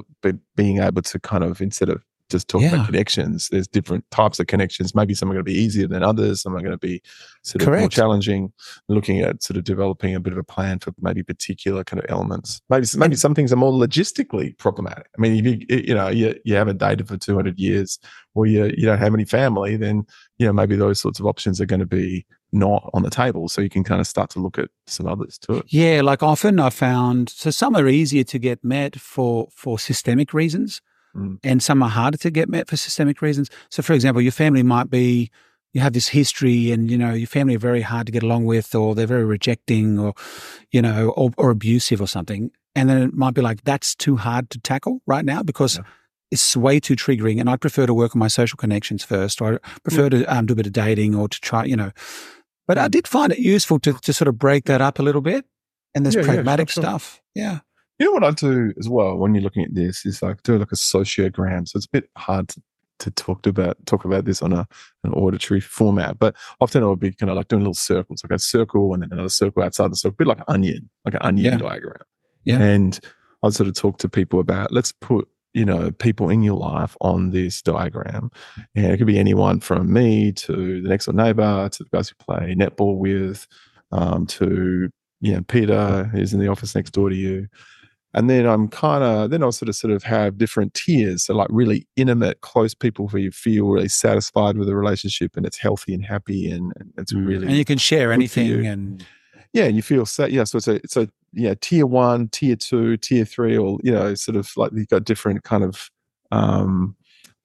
being 0.56 0.80
able 0.80 1.02
to 1.04 1.20
kind 1.20 1.44
of 1.44 1.62
instead 1.62 1.90
of 1.90 2.04
just 2.30 2.48
talk 2.48 2.62
Yeah. 2.62 2.74
about 2.74 2.86
connections, 2.86 3.50
there's 3.50 3.68
different 3.68 4.10
types 4.12 4.40
of 4.40 4.48
connections. 4.48 4.94
Maybe 4.96 5.14
some 5.14 5.30
are 5.30 5.34
going 5.34 5.46
to 5.46 5.52
be 5.52 5.58
easier 5.58 5.88
than 5.88 6.04
others. 6.04 6.42
Some 6.42 6.56
are 6.56 6.60
going 6.60 6.72
to 6.72 6.78
be 6.78 7.02
sort 7.44 7.62
of 7.64 7.68
more 7.80 7.90
challenging. 7.90 8.52
Looking 8.88 9.20
at 9.22 9.42
sort 9.44 9.58
of 9.58 9.64
developing 9.64 10.16
a 10.16 10.20
bit 10.20 10.34
of 10.34 10.40
a 10.40 10.44
plan 10.44 10.80
for 10.80 10.94
maybe 11.02 11.24
particular 11.24 11.84
kind 11.84 12.04
of 12.04 12.10
elements. 12.10 12.62
Maybe 12.70 12.88
maybe 12.96 13.16
some 13.16 13.34
things 13.36 13.52
are 13.52 13.56
more 13.58 13.72
logistically 13.72 14.58
problematic. 14.58 15.08
I 15.18 15.22
mean, 15.22 15.46
if 15.46 15.46
you 15.70 15.78
you 15.88 15.94
know 15.94 16.08
you 16.10 16.36
you 16.46 16.56
haven't 16.56 16.78
dated 16.78 17.08
for 17.08 17.18
200 17.18 17.60
years, 17.60 18.00
or 18.36 18.46
you 18.46 18.66
you 18.78 18.86
don't 18.86 19.00
have 19.00 19.14
any 19.14 19.26
family, 19.26 19.76
then 19.78 20.04
you 20.38 20.46
know 20.46 20.54
maybe 20.54 20.76
those 20.76 21.00
sorts 21.00 21.20
of 21.20 21.26
options 21.26 21.60
are 21.60 21.66
going 21.66 21.80
to 21.82 21.86
be 21.86 22.26
not 22.52 22.90
on 22.96 23.04
the 23.04 23.10
table. 23.12 23.48
So 23.48 23.62
you 23.62 23.70
can 23.70 23.84
kind 23.84 24.02
of 24.02 24.08
start 24.08 24.32
to 24.32 24.40
look 24.40 24.58
at 24.58 24.70
some 24.88 25.06
others 25.08 25.38
too. 25.38 25.64
Yeah, 25.68 26.02
like 26.02 26.24
often 26.24 26.60
I 26.60 26.70
found 26.72 27.30
so 27.30 27.52
some 27.52 27.76
are 27.76 27.88
easier 27.88 28.24
to 28.26 28.40
get 28.40 28.64
met 28.64 29.00
for 29.00 29.50
for 29.54 29.78
systemic 29.78 30.34
reasons, 30.34 30.82
Mm. 31.16 31.40
and 31.44 31.64
some 31.64 31.82
are 31.82 31.90
harder 31.90 32.18
to 32.18 32.30
get 32.30 32.50
met 32.50 32.68
for 32.68 32.78
systemic 32.78 33.22
reasons. 33.22 33.50
So, 33.70 33.82
for 33.82 33.94
example, 33.94 34.22
your 34.22 34.32
family 34.32 34.64
might 34.64 34.90
be 34.90 35.32
you 35.74 35.82
have 35.82 35.94
this 35.94 36.08
history, 36.08 36.72
and 36.72 36.90
you 36.90 36.98
know 36.98 37.14
your 37.14 37.28
family 37.28 37.56
are 37.56 37.60
very 37.60 37.82
hard 37.82 38.06
to 38.08 38.12
get 38.12 38.24
along 38.24 38.46
with, 38.46 38.74
or 38.76 38.96
they're 38.96 39.08
very 39.08 39.26
rejecting, 39.26 40.00
or 40.00 40.14
you 40.72 40.82
know, 40.82 41.10
or, 41.10 41.32
or 41.38 41.50
abusive, 41.52 42.02
or 42.02 42.08
something. 42.08 42.52
And 42.76 42.90
then 42.90 43.02
it 43.02 43.14
might 43.14 43.34
be 43.34 43.42
like 43.42 43.64
that's 43.64 43.96
too 43.96 44.16
hard 44.18 44.50
to 44.52 44.60
tackle 44.60 45.02
right 45.08 45.26
now 45.26 45.44
because. 45.44 45.78
Yeah. 45.78 45.84
It's 46.32 46.56
way 46.56 46.80
too 46.80 46.96
triggering, 46.96 47.40
and 47.40 47.50
I'd 47.50 47.60
prefer 47.60 47.88
to 47.88 47.94
work 47.96 48.16
on 48.16 48.20
my 48.20 48.28
social 48.28 48.56
connections 48.56 49.04
first, 49.04 49.42
or 49.42 49.56
I 49.56 49.80
prefer 49.84 50.12
to 50.12 50.24
um, 50.26 50.46
do 50.46 50.54
a 50.54 50.56
bit 50.56 50.68
of 50.68 50.74
dating, 50.74 51.16
or 51.16 51.28
to 51.28 51.42
try, 51.42 51.66
you 51.66 51.76
know. 51.76 51.90
But 52.68 52.78
I 52.78 52.88
did 52.88 53.08
find 53.08 53.32
it 53.32 53.40
useful 53.40 53.80
to 53.80 53.94
to 53.94 54.14
sort 54.14 54.28
of 54.28 54.38
break 54.38 54.66
that 54.66 54.80
up 54.80 55.00
a 55.00 55.02
little 55.02 55.22
bit, 55.22 55.46
and 55.96 56.06
there's 56.06 56.14
Yeah, 56.14 56.22
yeah, 56.22 56.28
pragmatic 56.28 56.70
sure. 56.70 56.84
stuff. 56.84 57.20
Yeah. 57.34 57.62
You 58.00 58.06
know 58.06 58.12
what 58.14 58.24
I 58.24 58.32
do 58.32 58.74
as 58.80 58.88
well 58.88 59.18
when 59.18 59.36
you're 59.36 59.44
looking 59.44 59.64
at 59.66 59.76
this 59.76 60.06
is 60.06 60.22
like 60.22 60.42
do 60.44 60.58
like 60.58 60.72
a 60.72 60.76
sociogram. 60.76 61.68
So 61.68 61.78
it's 61.78 61.86
a 61.86 61.90
bit 61.92 62.10
hard 62.18 62.48
to, 62.50 62.62
to 63.00 63.12
talk 63.12 63.46
about 63.46 63.78
talk 63.86 64.06
about 64.06 64.26
this 64.26 64.42
on 64.42 64.54
a 64.54 64.66
an 65.04 65.14
auditory 65.14 65.60
format, 65.60 66.18
but 66.18 66.36
often 66.62 66.82
it 66.82 66.88
would 66.88 67.00
be 67.00 67.12
kind 67.12 67.30
of 67.30 67.36
like 67.36 67.50
doing 67.50 67.62
little 67.62 67.74
circles, 67.74 68.24
like 68.24 68.36
a 68.36 68.40
circle 68.40 68.94
and 68.94 69.04
then 69.04 69.10
another 69.12 69.30
circle 69.30 69.64
outside 69.64 69.92
the 69.92 69.96
circle, 69.98 70.16
a 70.16 70.18
bit 70.18 70.28
like 70.28 70.38
an 70.40 70.46
onion, 70.48 70.90
like 71.06 71.14
an 71.16 71.22
onion 71.24 71.54
Yeah. 71.54 71.58
diagram. 71.58 72.02
Yeah. 72.46 72.60
And 72.62 73.00
I'd 73.44 73.54
sort 73.54 73.68
of 73.70 73.76
talk 73.76 73.98
to 74.00 74.10
people 74.10 74.40
about 74.40 74.72
let's 74.72 74.92
put 74.94 75.28
you 75.54 75.66
know 75.66 75.92
people 75.92 76.30
in 76.30 76.42
your 76.44 76.58
life 76.58 76.96
on 77.02 77.32
this 77.32 77.62
diagram, 77.62 78.32
and 78.76 78.86
it 78.86 78.98
could 78.98 79.08
be 79.08 79.20
anyone 79.20 79.60
from 79.60 79.92
me 79.92 80.32
to 80.34 80.82
the 80.82 80.88
next 80.88 81.06
door 81.06 81.16
neighbor 81.16 81.68
to 81.70 81.84
the 81.84 81.90
guys 81.90 82.08
who 82.10 82.16
play 82.24 82.56
netball 82.58 82.98
with, 82.98 83.46
um, 83.92 84.26
to 84.28 84.90
you 85.22 85.34
know 85.34 85.42
Peter 85.50 86.06
who's 86.14 86.34
in 86.34 86.40
the 86.40 86.48
office 86.48 86.76
next 86.76 86.92
door 86.92 87.10
to 87.10 87.16
you 87.16 87.48
and 88.14 88.30
then 88.30 88.46
I'm 88.46 88.68
kind 88.68 89.04
of 89.04 89.30
then 89.30 89.44
I'll 89.44 89.52
sort 89.52 89.70
of 89.70 89.76
sort 89.76 89.94
of 89.94 90.04
have 90.04 90.38
different 90.38 90.74
tiers, 90.74 91.26
so 91.26 91.36
like 91.36 91.48
really 91.52 91.88
intimate, 91.96 92.42
close 92.42 92.74
people 92.74 93.08
who 93.08 93.18
you 93.18 93.32
feel 93.32 93.68
really 93.68 93.88
satisfied 93.90 94.58
with 94.58 94.68
the 94.68 94.76
relationship 94.76 95.38
and 95.38 95.46
it's 95.46 95.58
healthy 95.58 95.94
and 95.94 96.04
happy 96.06 96.50
and, 96.50 96.74
and 96.80 96.92
it's 96.98 97.14
really 97.14 97.48
and 97.48 97.56
you 97.56 97.66
can 97.66 97.78
share 97.78 98.12
anything, 98.12 98.66
and 98.66 99.06
yeah, 99.54 99.66
and 99.66 99.76
you 99.76 99.82
feel 99.82 100.06
sa 100.06 100.26
yeah. 100.26 100.44
So 100.44 100.58
it's 100.58 100.68
a 100.68 100.76
it's 100.76 100.98
a 100.98 101.10
yeah 101.34 101.54
tier 101.60 101.86
one, 101.86 102.28
tier 102.30 102.56
two, 102.56 102.98
tier 102.98 103.26
three, 103.26 103.58
or 103.58 103.80
you 103.84 103.92
know 103.92 104.14
sort 104.16 104.36
of 104.36 104.52
like 104.58 104.72
you've 104.74 104.88
got 104.90 105.04
different 105.04 105.44
kind 105.44 105.64
of 105.64 105.90
um 106.32 106.96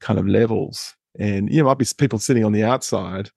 kind 0.00 0.18
of 0.18 0.26
levels, 0.26 0.94
and 1.18 1.50
you 1.50 1.58
know 1.58 1.66
might 1.66 1.78
be 1.78 1.86
people 1.96 2.18
sitting 2.18 2.44
on 2.44 2.52
the 2.52 2.64
outside, 2.64 3.30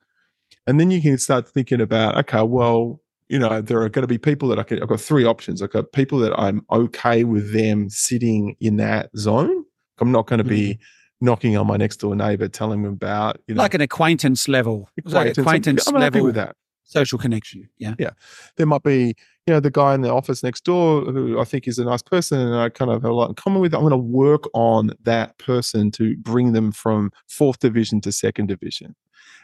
and 0.66 0.80
then 0.80 0.92
you 0.92 1.02
can 1.02 1.18
start 1.18 1.48
thinking 1.48 1.82
about 1.82 2.18
okay, 2.18 2.44
well 2.44 3.02
you 3.30 3.40
know 3.40 3.62
there 3.62 3.82
are 3.82 3.90
going 3.90 4.04
to 4.04 4.08
be 4.08 4.18
people 4.18 4.48
that 4.50 4.60
I 4.60 4.64
can. 4.64 4.82
I've 4.82 4.90
got 4.90 5.02
three 5.02 5.26
options. 5.26 5.62
I've 5.62 5.72
got 5.72 5.92
people 5.92 6.20
that 6.20 6.38
I'm 6.40 6.66
okay 6.72 7.24
with 7.24 7.54
them 7.54 7.90
sitting 7.90 8.56
in 8.60 8.78
that 8.78 9.10
zone. 9.18 9.66
I'm 10.00 10.12
not 10.12 10.28
going 10.28 10.38
to 10.38 10.44
be 10.44 10.74
mm-hmm. 10.74 11.26
knocking 11.26 11.58
on 11.58 11.68
my 11.68 11.78
next 11.78 11.98
door 11.98 12.16
neighbor 12.16 12.48
telling 12.48 12.84
them 12.84 12.94
about 12.94 13.40
you 13.48 13.56
know 13.56 13.62
like 13.62 13.74
an 13.74 13.82
acquaintance 13.82 14.48
level, 14.48 14.90
like 15.06 15.38
I'm- 15.38 15.96
I'm 15.96 16.02
happy 16.02 16.20
level 16.20 16.26
with 16.26 16.36
that. 16.36 16.56
Social 16.88 17.20
connection. 17.20 17.70
Yeah. 17.78 17.94
Yeah. 18.00 18.12
There 18.56 18.66
might 18.66 18.84
be, 18.84 19.16
you 19.46 19.54
know, 19.54 19.60
the 19.60 19.70
guy 19.72 19.94
in 19.94 20.02
the 20.02 20.12
office 20.12 20.42
next 20.44 20.64
door 20.64 21.02
who 21.04 21.40
I 21.40 21.44
think 21.44 21.68
is 21.68 21.78
a 21.80 21.86
nice 21.86 22.02
person 22.02 22.40
and 22.40 22.56
I 22.56 22.70
kind 22.70 22.90
of 22.92 23.02
have 23.04 23.12
a 23.12 23.14
lot 23.14 23.30
in 23.30 23.36
common 23.36 23.62
with. 23.62 23.74
I'm 23.74 23.82
going 23.82 23.92
to 23.92 23.98
work 23.98 24.44
on 24.54 24.92
that 25.04 25.38
person 25.38 25.92
to 25.92 26.16
bring 26.18 26.54
them 26.54 26.72
from 26.72 27.12
fourth 27.28 27.60
division 27.60 28.02
to 28.02 28.12
second 28.12 28.48
division. 28.48 28.96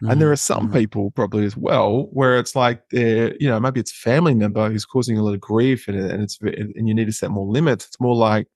And 0.09 0.19
there 0.19 0.31
are 0.31 0.35
some 0.35 0.69
Mhm. 0.69 0.73
people 0.73 1.11
probably 1.11 1.45
as 1.45 1.55
well 1.55 2.09
where 2.11 2.37
it's 2.37 2.55
like 2.55 2.81
they're, 2.89 3.35
you 3.39 3.47
know, 3.47 3.57
maybe 3.59 3.79
it's 3.79 3.91
a 3.91 3.95
family 3.95 4.33
member 4.33 4.69
who's 4.69 4.85
causing 4.85 5.17
a 5.17 5.23
lot 5.23 5.33
of 5.33 5.39
grief 5.39 5.87
and, 5.87 5.97
and 5.97 6.21
it's 6.21 6.39
and 6.41 6.87
you 6.87 6.93
need 6.93 7.05
to 7.05 7.13
set 7.13 7.31
more 7.31 7.45
limits. 7.47 7.85
It's 7.85 7.99
more 8.01 8.15
like, 8.15 8.47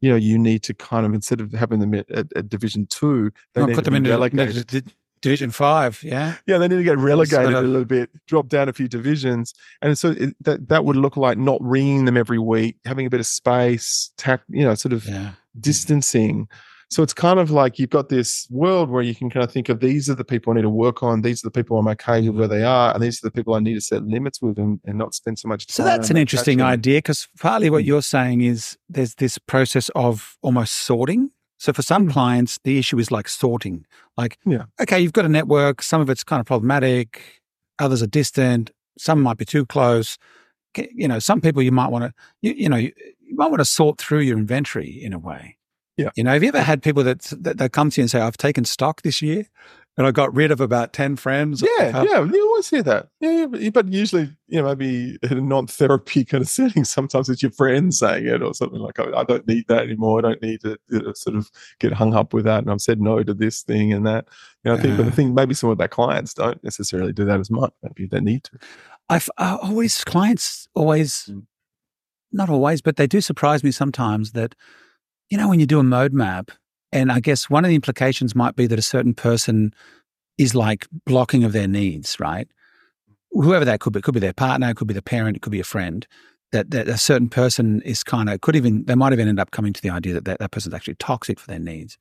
you 0.00 0.08
know, 0.08 0.16
you 0.16 0.38
need 0.38 0.62
to 0.62 0.72
kind 0.74 1.04
of 1.04 1.12
instead 1.12 1.40
of 1.42 1.52
having 1.52 1.80
them 1.80 1.92
at, 1.94 2.10
at, 2.10 2.26
at 2.36 2.48
division 2.48 2.86
two, 2.86 3.30
they 3.52 3.60
I'll 3.60 3.66
need 3.66 3.74
put 3.74 3.84
to 3.84 3.90
them 3.90 3.96
into 3.96 4.10
relegated. 4.10 4.92
Di- 5.20 5.28
di- 5.28 5.30
division 5.30 5.50
five. 5.50 6.02
Yeah. 6.02 6.34
Yeah, 6.46 6.58
they 6.58 6.68
need 6.68 6.76
to 6.76 6.82
get 6.84 6.98
relegated 6.98 7.54
a 7.54 7.60
little 7.62 7.84
bit, 7.84 8.10
drop 8.26 8.48
down 8.48 8.68
a 8.68 8.72
few 8.72 8.88
divisions, 8.88 9.54
and 9.82 9.96
so 9.98 10.10
it, 10.10 10.34
that 10.42 10.68
that 10.68 10.84
would 10.84 10.96
look 10.96 11.16
like 11.16 11.38
not 11.38 11.58
ringing 11.62 12.04
them 12.04 12.16
every 12.16 12.38
week, 12.38 12.76
having 12.84 13.06
a 13.06 13.10
bit 13.10 13.20
of 13.20 13.26
space, 13.26 14.10
tack, 14.16 14.40
you 14.48 14.64
know, 14.64 14.74
sort 14.74 14.92
of 14.92 15.06
Yeah. 15.06 15.32
distancing. 15.60 16.48
So 16.90 17.02
it's 17.02 17.12
kind 17.12 17.38
of 17.38 17.50
like 17.50 17.78
you've 17.78 17.90
got 17.90 18.08
this 18.08 18.46
world 18.50 18.88
where 18.88 19.02
you 19.02 19.14
can 19.14 19.28
kind 19.28 19.44
of 19.44 19.52
think 19.52 19.68
of 19.68 19.80
these 19.80 20.08
are 20.08 20.14
the 20.14 20.24
people 20.24 20.50
I 20.52 20.56
need 20.56 20.62
to 20.62 20.70
work 20.70 21.02
on, 21.02 21.20
these 21.20 21.44
are 21.44 21.48
the 21.48 21.50
people 21.50 21.78
I'm 21.78 21.86
okay 21.88 22.26
with 22.30 22.38
where 22.38 22.48
they 22.48 22.64
are, 22.64 22.94
and 22.94 23.02
these 23.02 23.22
are 23.22 23.26
the 23.26 23.30
people 23.30 23.52
I 23.54 23.60
need 23.60 23.74
to 23.74 23.80
set 23.82 24.04
limits 24.04 24.40
with 24.40 24.58
and, 24.58 24.80
and 24.86 24.96
not 24.96 25.12
spend 25.14 25.38
so 25.38 25.48
much 25.48 25.66
time. 25.66 25.74
So 25.74 25.84
that's 25.84 26.08
an 26.08 26.16
interesting 26.16 26.62
idea 26.62 26.98
because 26.98 27.28
partly 27.38 27.68
what 27.68 27.84
Mm. 27.84 27.88
you're 27.88 28.02
saying 28.02 28.40
is 28.40 28.78
there's 28.88 29.16
this 29.16 29.36
process 29.36 29.90
of 29.94 30.38
almost 30.40 30.72
sorting. 30.72 31.30
So 31.58 31.72
for 31.72 31.82
some 31.82 32.06
Mm. 32.08 32.12
clients, 32.12 32.58
the 32.64 32.78
issue 32.78 32.98
is 32.98 33.10
like 33.10 33.28
sorting. 33.28 33.84
Like, 34.16 34.38
Yeah. 34.46 34.64
okay, 34.80 34.98
you've 35.00 35.12
got 35.12 35.24
a 35.24 35.28
network. 35.28 35.82
Some 35.82 36.00
of 36.00 36.08
it's 36.08 36.24
kind 36.24 36.40
of 36.40 36.46
problematic. 36.46 37.20
Others 37.78 38.02
are 38.02 38.06
distant. 38.06 38.70
Some 38.98 39.20
might 39.22 39.36
be 39.38 39.44
too 39.44 39.66
close. 39.66 40.18
You 40.76 41.08
know, 41.08 41.18
some 41.18 41.40
people 41.40 41.62
you 41.62 41.72
might 41.72 41.90
want 41.90 42.04
to, 42.04 42.12
you, 42.42 42.52
you 42.56 42.68
know, 42.68 42.76
you, 42.76 42.92
you 43.20 43.34
might 43.36 43.48
want 43.48 43.60
to 43.60 43.64
sort 43.64 43.98
through 43.98 44.20
your 44.20 44.38
inventory 44.38 44.90
in 44.90 45.12
a 45.12 45.18
way. 45.18 45.56
Yeah. 45.96 46.10
You 46.14 46.22
know, 46.24 46.32
have 46.32 46.42
you 46.42 46.48
ever 46.50 46.62
had 46.62 46.82
people 46.82 47.02
that, 47.04 47.22
that, 47.40 47.58
that 47.58 47.72
come 47.72 47.90
to 47.90 48.00
you 48.00 48.04
and 48.04 48.10
say, 48.10 48.20
I've 48.20 48.36
taken 48.36 48.64
stock 48.64 49.02
this 49.02 49.20
year 49.20 49.46
and 49.98 50.06
I 50.06 50.10
got 50.12 50.34
rid 50.34 50.50
of 50.50 50.60
about 50.62 50.94
10 50.94 51.16
friends? 51.16 51.60
Yeah, 51.62 51.90
Uh, 51.94 52.04
yeah, 52.04 52.24
you 52.24 52.46
always 52.48 52.70
hear 52.70 52.82
that. 52.84 53.08
Yeah, 53.20 53.32
yeah, 53.40 53.46
but, 53.46 53.72
but 53.74 53.88
usually, 53.92 54.30
you 54.46 54.62
know, 54.62 54.68
maybe 54.68 55.18
in 55.22 55.36
a 55.36 55.40
non-therapy 55.42 56.24
kind 56.24 56.40
of 56.42 56.48
setting, 56.58 56.84
sometimes 56.84 57.28
it's 57.28 57.42
your 57.42 57.52
friends 57.52 57.98
saying 57.98 58.26
it 58.26 58.42
or 58.42 58.54
something 58.54 58.78
like, 58.80 58.98
"I 58.98 59.10
I 59.12 59.24
don't 59.24 59.46
need 59.46 59.66
that 59.68 59.82
anymore. 59.82 60.20
I 60.20 60.22
don't 60.22 60.42
need 60.42 60.60
to 60.62 60.78
you 60.88 61.02
know, 61.02 61.12
sort 61.12 61.36
of 61.36 61.50
get 61.80 61.92
hung 61.92 62.14
up 62.14 62.32
with 62.32 62.44
that." 62.46 62.60
And 62.62 62.70
I've 62.70 62.80
said 62.80 63.00
no 63.00 63.22
to 63.22 63.34
this 63.34 63.62
thing 63.62 63.92
and 63.92 64.06
that. 64.06 64.26
You 64.64 64.70
know, 64.70 64.78
I 64.78 64.80
think, 64.80 64.96
but 64.96 65.02
the 65.02 65.10
Yeah. 65.10 65.16
thing, 65.16 65.34
maybe 65.34 65.54
some 65.54 65.68
of 65.70 65.76
their 65.78 65.88
clients 65.88 66.32
don't 66.32 66.62
necessarily 66.64 67.12
do 67.12 67.26
that 67.26 67.40
as 67.40 67.50
much. 67.50 67.72
Maybe 67.82 68.06
they 68.06 68.20
need 68.20 68.44
to. 68.44 68.52
I've 69.10 69.28
I 69.36 69.56
always 69.56 70.04
clients 70.04 70.68
always 70.74 71.24
Mm. 71.30 71.42
not 72.32 72.50
always, 72.50 72.82
but 72.82 72.96
they 72.96 73.06
do 73.06 73.20
surprise 73.20 73.64
me 73.64 73.70
sometimes 73.72 74.32
that 74.32 74.54
you 75.30 75.36
know 75.38 75.48
when 75.48 75.60
you 75.60 75.66
do 75.66 75.80
a 75.80 75.82
mode 75.82 76.12
map, 76.12 76.50
and 76.92 77.12
I 77.12 77.20
guess 77.20 77.50
one 77.50 77.64
of 77.64 77.68
the 77.68 77.74
implications 77.74 78.34
might 78.34 78.56
be 78.56 78.66
that 78.66 78.78
a 78.78 78.82
certain 78.82 79.14
person 79.14 79.74
is 80.38 80.54
like 80.54 80.86
blocking 81.04 81.44
of 81.44 81.52
their 81.52 81.68
needs, 81.68 82.18
right? 82.18 82.48
Whoever 83.32 83.64
that 83.64 83.80
could 83.80 83.92
be, 83.92 83.98
it 83.98 84.02
could 84.02 84.14
be 84.14 84.20
their 84.20 84.32
partner, 84.32 84.70
it 84.70 84.76
could 84.76 84.88
be 84.88 84.94
the 84.94 85.02
parent, 85.02 85.36
it 85.36 85.40
could 85.40 85.52
be 85.52 85.60
a 85.60 85.64
friend. 85.64 86.06
That, 86.50 86.70
that 86.70 86.88
a 86.88 86.96
certain 86.96 87.28
person 87.28 87.82
is 87.82 88.02
kind 88.02 88.30
of 88.30 88.40
could 88.40 88.56
even 88.56 88.86
they 88.86 88.94
might 88.94 89.12
have 89.12 89.18
ended 89.20 89.38
up 89.38 89.50
coming 89.50 89.74
to 89.74 89.82
the 89.82 89.90
idea 89.90 90.14
that 90.14 90.24
that, 90.24 90.38
that 90.38 90.50
person's 90.50 90.74
actually 90.74 90.94
toxic 90.94 91.38
for 91.38 91.46
their 91.46 91.58
needs, 91.58 91.98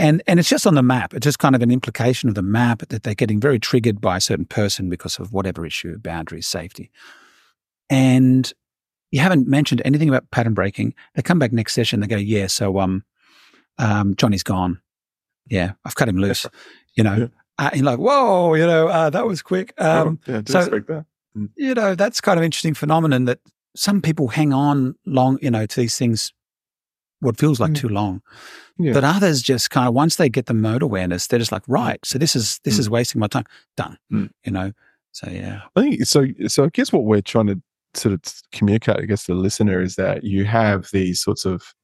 and 0.00 0.20
and 0.26 0.40
it's 0.40 0.48
just 0.48 0.66
on 0.66 0.74
the 0.74 0.82
map. 0.82 1.14
It's 1.14 1.22
just 1.22 1.38
kind 1.38 1.54
of 1.54 1.62
an 1.62 1.70
implication 1.70 2.28
of 2.28 2.34
the 2.34 2.42
map 2.42 2.80
that 2.88 3.04
they're 3.04 3.14
getting 3.14 3.38
very 3.38 3.60
triggered 3.60 4.00
by 4.00 4.16
a 4.16 4.20
certain 4.20 4.46
person 4.46 4.90
because 4.90 5.20
of 5.20 5.32
whatever 5.32 5.64
issue, 5.64 5.96
boundaries, 5.96 6.48
safety. 6.48 6.90
And 7.88 8.52
you 9.12 9.20
haven't 9.20 9.46
mentioned 9.46 9.80
anything 9.84 10.08
about 10.08 10.28
pattern 10.32 10.54
breaking. 10.54 10.94
They 11.14 11.22
come 11.22 11.38
back 11.38 11.52
next 11.52 11.74
session, 11.74 12.00
they 12.00 12.08
go, 12.08 12.16
Yeah, 12.16 12.48
so 12.48 12.80
um 12.80 13.04
um 13.78 14.14
Johnny's 14.16 14.42
gone. 14.42 14.80
Yeah, 15.48 15.72
I've 15.84 15.94
cut 15.94 16.08
him 16.08 16.16
loose. 16.18 16.46
You 16.94 17.04
know. 17.04 17.14
Yeah. 17.16 17.26
Uh, 17.60 17.70
and 17.72 17.80
you're 17.80 17.86
like, 17.90 17.98
whoa, 17.98 18.54
you 18.54 18.64
know, 18.64 18.86
uh, 18.86 19.10
that 19.10 19.26
was 19.26 19.42
quick. 19.42 19.72
Um, 19.78 20.20
yeah, 20.26 20.42
do 20.42 20.52
so- 20.52 20.60
expect 20.60 20.86
that. 20.86 21.06
you 21.56 21.74
know, 21.74 21.96
that's 21.96 22.20
kind 22.20 22.38
of 22.38 22.44
interesting 22.44 22.72
phenomenon 22.74 23.24
that 23.24 23.40
some 23.74 24.00
people 24.00 24.28
hang 24.28 24.52
on 24.52 24.94
long, 25.06 25.38
you 25.42 25.50
know, 25.50 25.66
to 25.66 25.80
these 25.80 25.96
things 25.98 26.32
what 27.20 27.36
feels 27.36 27.58
like 27.58 27.72
Mm. 27.72 27.76
too 27.76 27.88
long. 27.88 28.22
Yeah. 28.78 28.92
But 28.92 29.02
others 29.02 29.42
just 29.42 29.70
kind 29.70 29.88
of 29.88 29.94
once 29.94 30.16
they 30.16 30.28
get 30.28 30.46
the 30.46 30.54
mode 30.54 30.82
awareness, 30.82 31.26
they're 31.26 31.40
just 31.40 31.50
like, 31.50 31.64
right, 31.66 31.98
so 32.04 32.16
this 32.16 32.36
is 32.36 32.60
this 32.62 32.76
Mm. 32.76 32.80
is 32.80 32.90
wasting 32.90 33.18
my 33.20 33.26
time. 33.26 33.44
Done. 33.76 33.98
Mm. 34.12 34.30
You 34.44 34.52
know. 34.52 34.72
So 35.10 35.28
yeah. 35.28 35.62
I 35.74 35.80
think 35.82 36.04
so. 36.06 36.26
So 36.46 36.64
I 36.64 36.68
guess 36.72 36.92
what 36.92 37.04
we're 37.04 37.22
trying 37.22 37.48
to 37.48 37.60
sort 37.94 38.14
of 38.14 38.20
communicate, 38.52 38.98
I 38.98 39.04
guess, 39.06 39.24
to 39.24 39.34
the 39.34 39.40
listener 39.40 39.80
is 39.82 39.96
that 39.96 40.22
you 40.22 40.44
have 40.44 40.88
these 40.92 41.20
sorts 41.20 41.44
of 41.44 41.74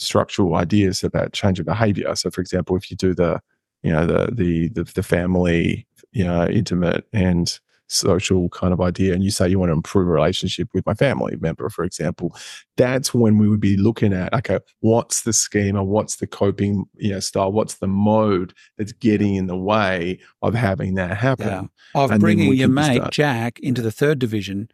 structural 0.00 0.54
ideas 0.54 1.04
about 1.04 1.32
change 1.32 1.60
of 1.60 1.66
behavior. 1.66 2.14
So, 2.16 2.30
for 2.30 2.40
example, 2.40 2.76
if 2.76 2.90
you 2.90 2.96
do 2.96 3.14
the 3.14 3.40
you 3.82 3.92
know 3.92 4.06
the 4.06 4.30
the 4.32 4.68
the, 4.68 4.84
the 4.84 5.02
family 5.02 5.86
you 6.12 6.24
know 6.24 6.46
intimate 6.46 7.06
and 7.12 7.58
social 7.92 8.48
kind 8.50 8.72
of 8.72 8.80
idea 8.80 9.12
and 9.14 9.24
you 9.24 9.32
say 9.32 9.48
you 9.48 9.58
want 9.58 9.68
to 9.68 9.72
improve 9.74 10.06
a 10.06 10.10
relationship 10.12 10.68
with 10.72 10.86
my 10.86 10.94
family 10.94 11.36
member 11.40 11.68
for 11.68 11.82
example 11.84 12.32
that's 12.76 13.12
when 13.12 13.36
we 13.36 13.48
would 13.48 13.58
be 13.58 13.76
looking 13.76 14.12
at 14.12 14.32
okay 14.32 14.60
what's 14.78 15.22
the 15.22 15.32
schema 15.32 15.82
what's 15.82 16.16
the 16.16 16.26
coping 16.26 16.84
you 16.98 17.10
know 17.10 17.18
style 17.18 17.50
what's 17.50 17.74
the 17.78 17.88
mode 17.88 18.54
that's 18.78 18.92
getting 18.92 19.34
in 19.34 19.48
the 19.48 19.56
way 19.56 20.20
of 20.42 20.54
having 20.54 20.94
that 20.94 21.16
happen 21.16 21.48
Yeah. 21.48 21.62
Of 21.96 22.12
And 22.12 22.20
bringing 22.20 22.52
your 22.54 22.68
mate 22.68 22.96
start- 22.96 23.12
Jack 23.12 23.58
into 23.58 23.82
the 23.82 23.90
third 23.90 24.20
division, 24.20 24.68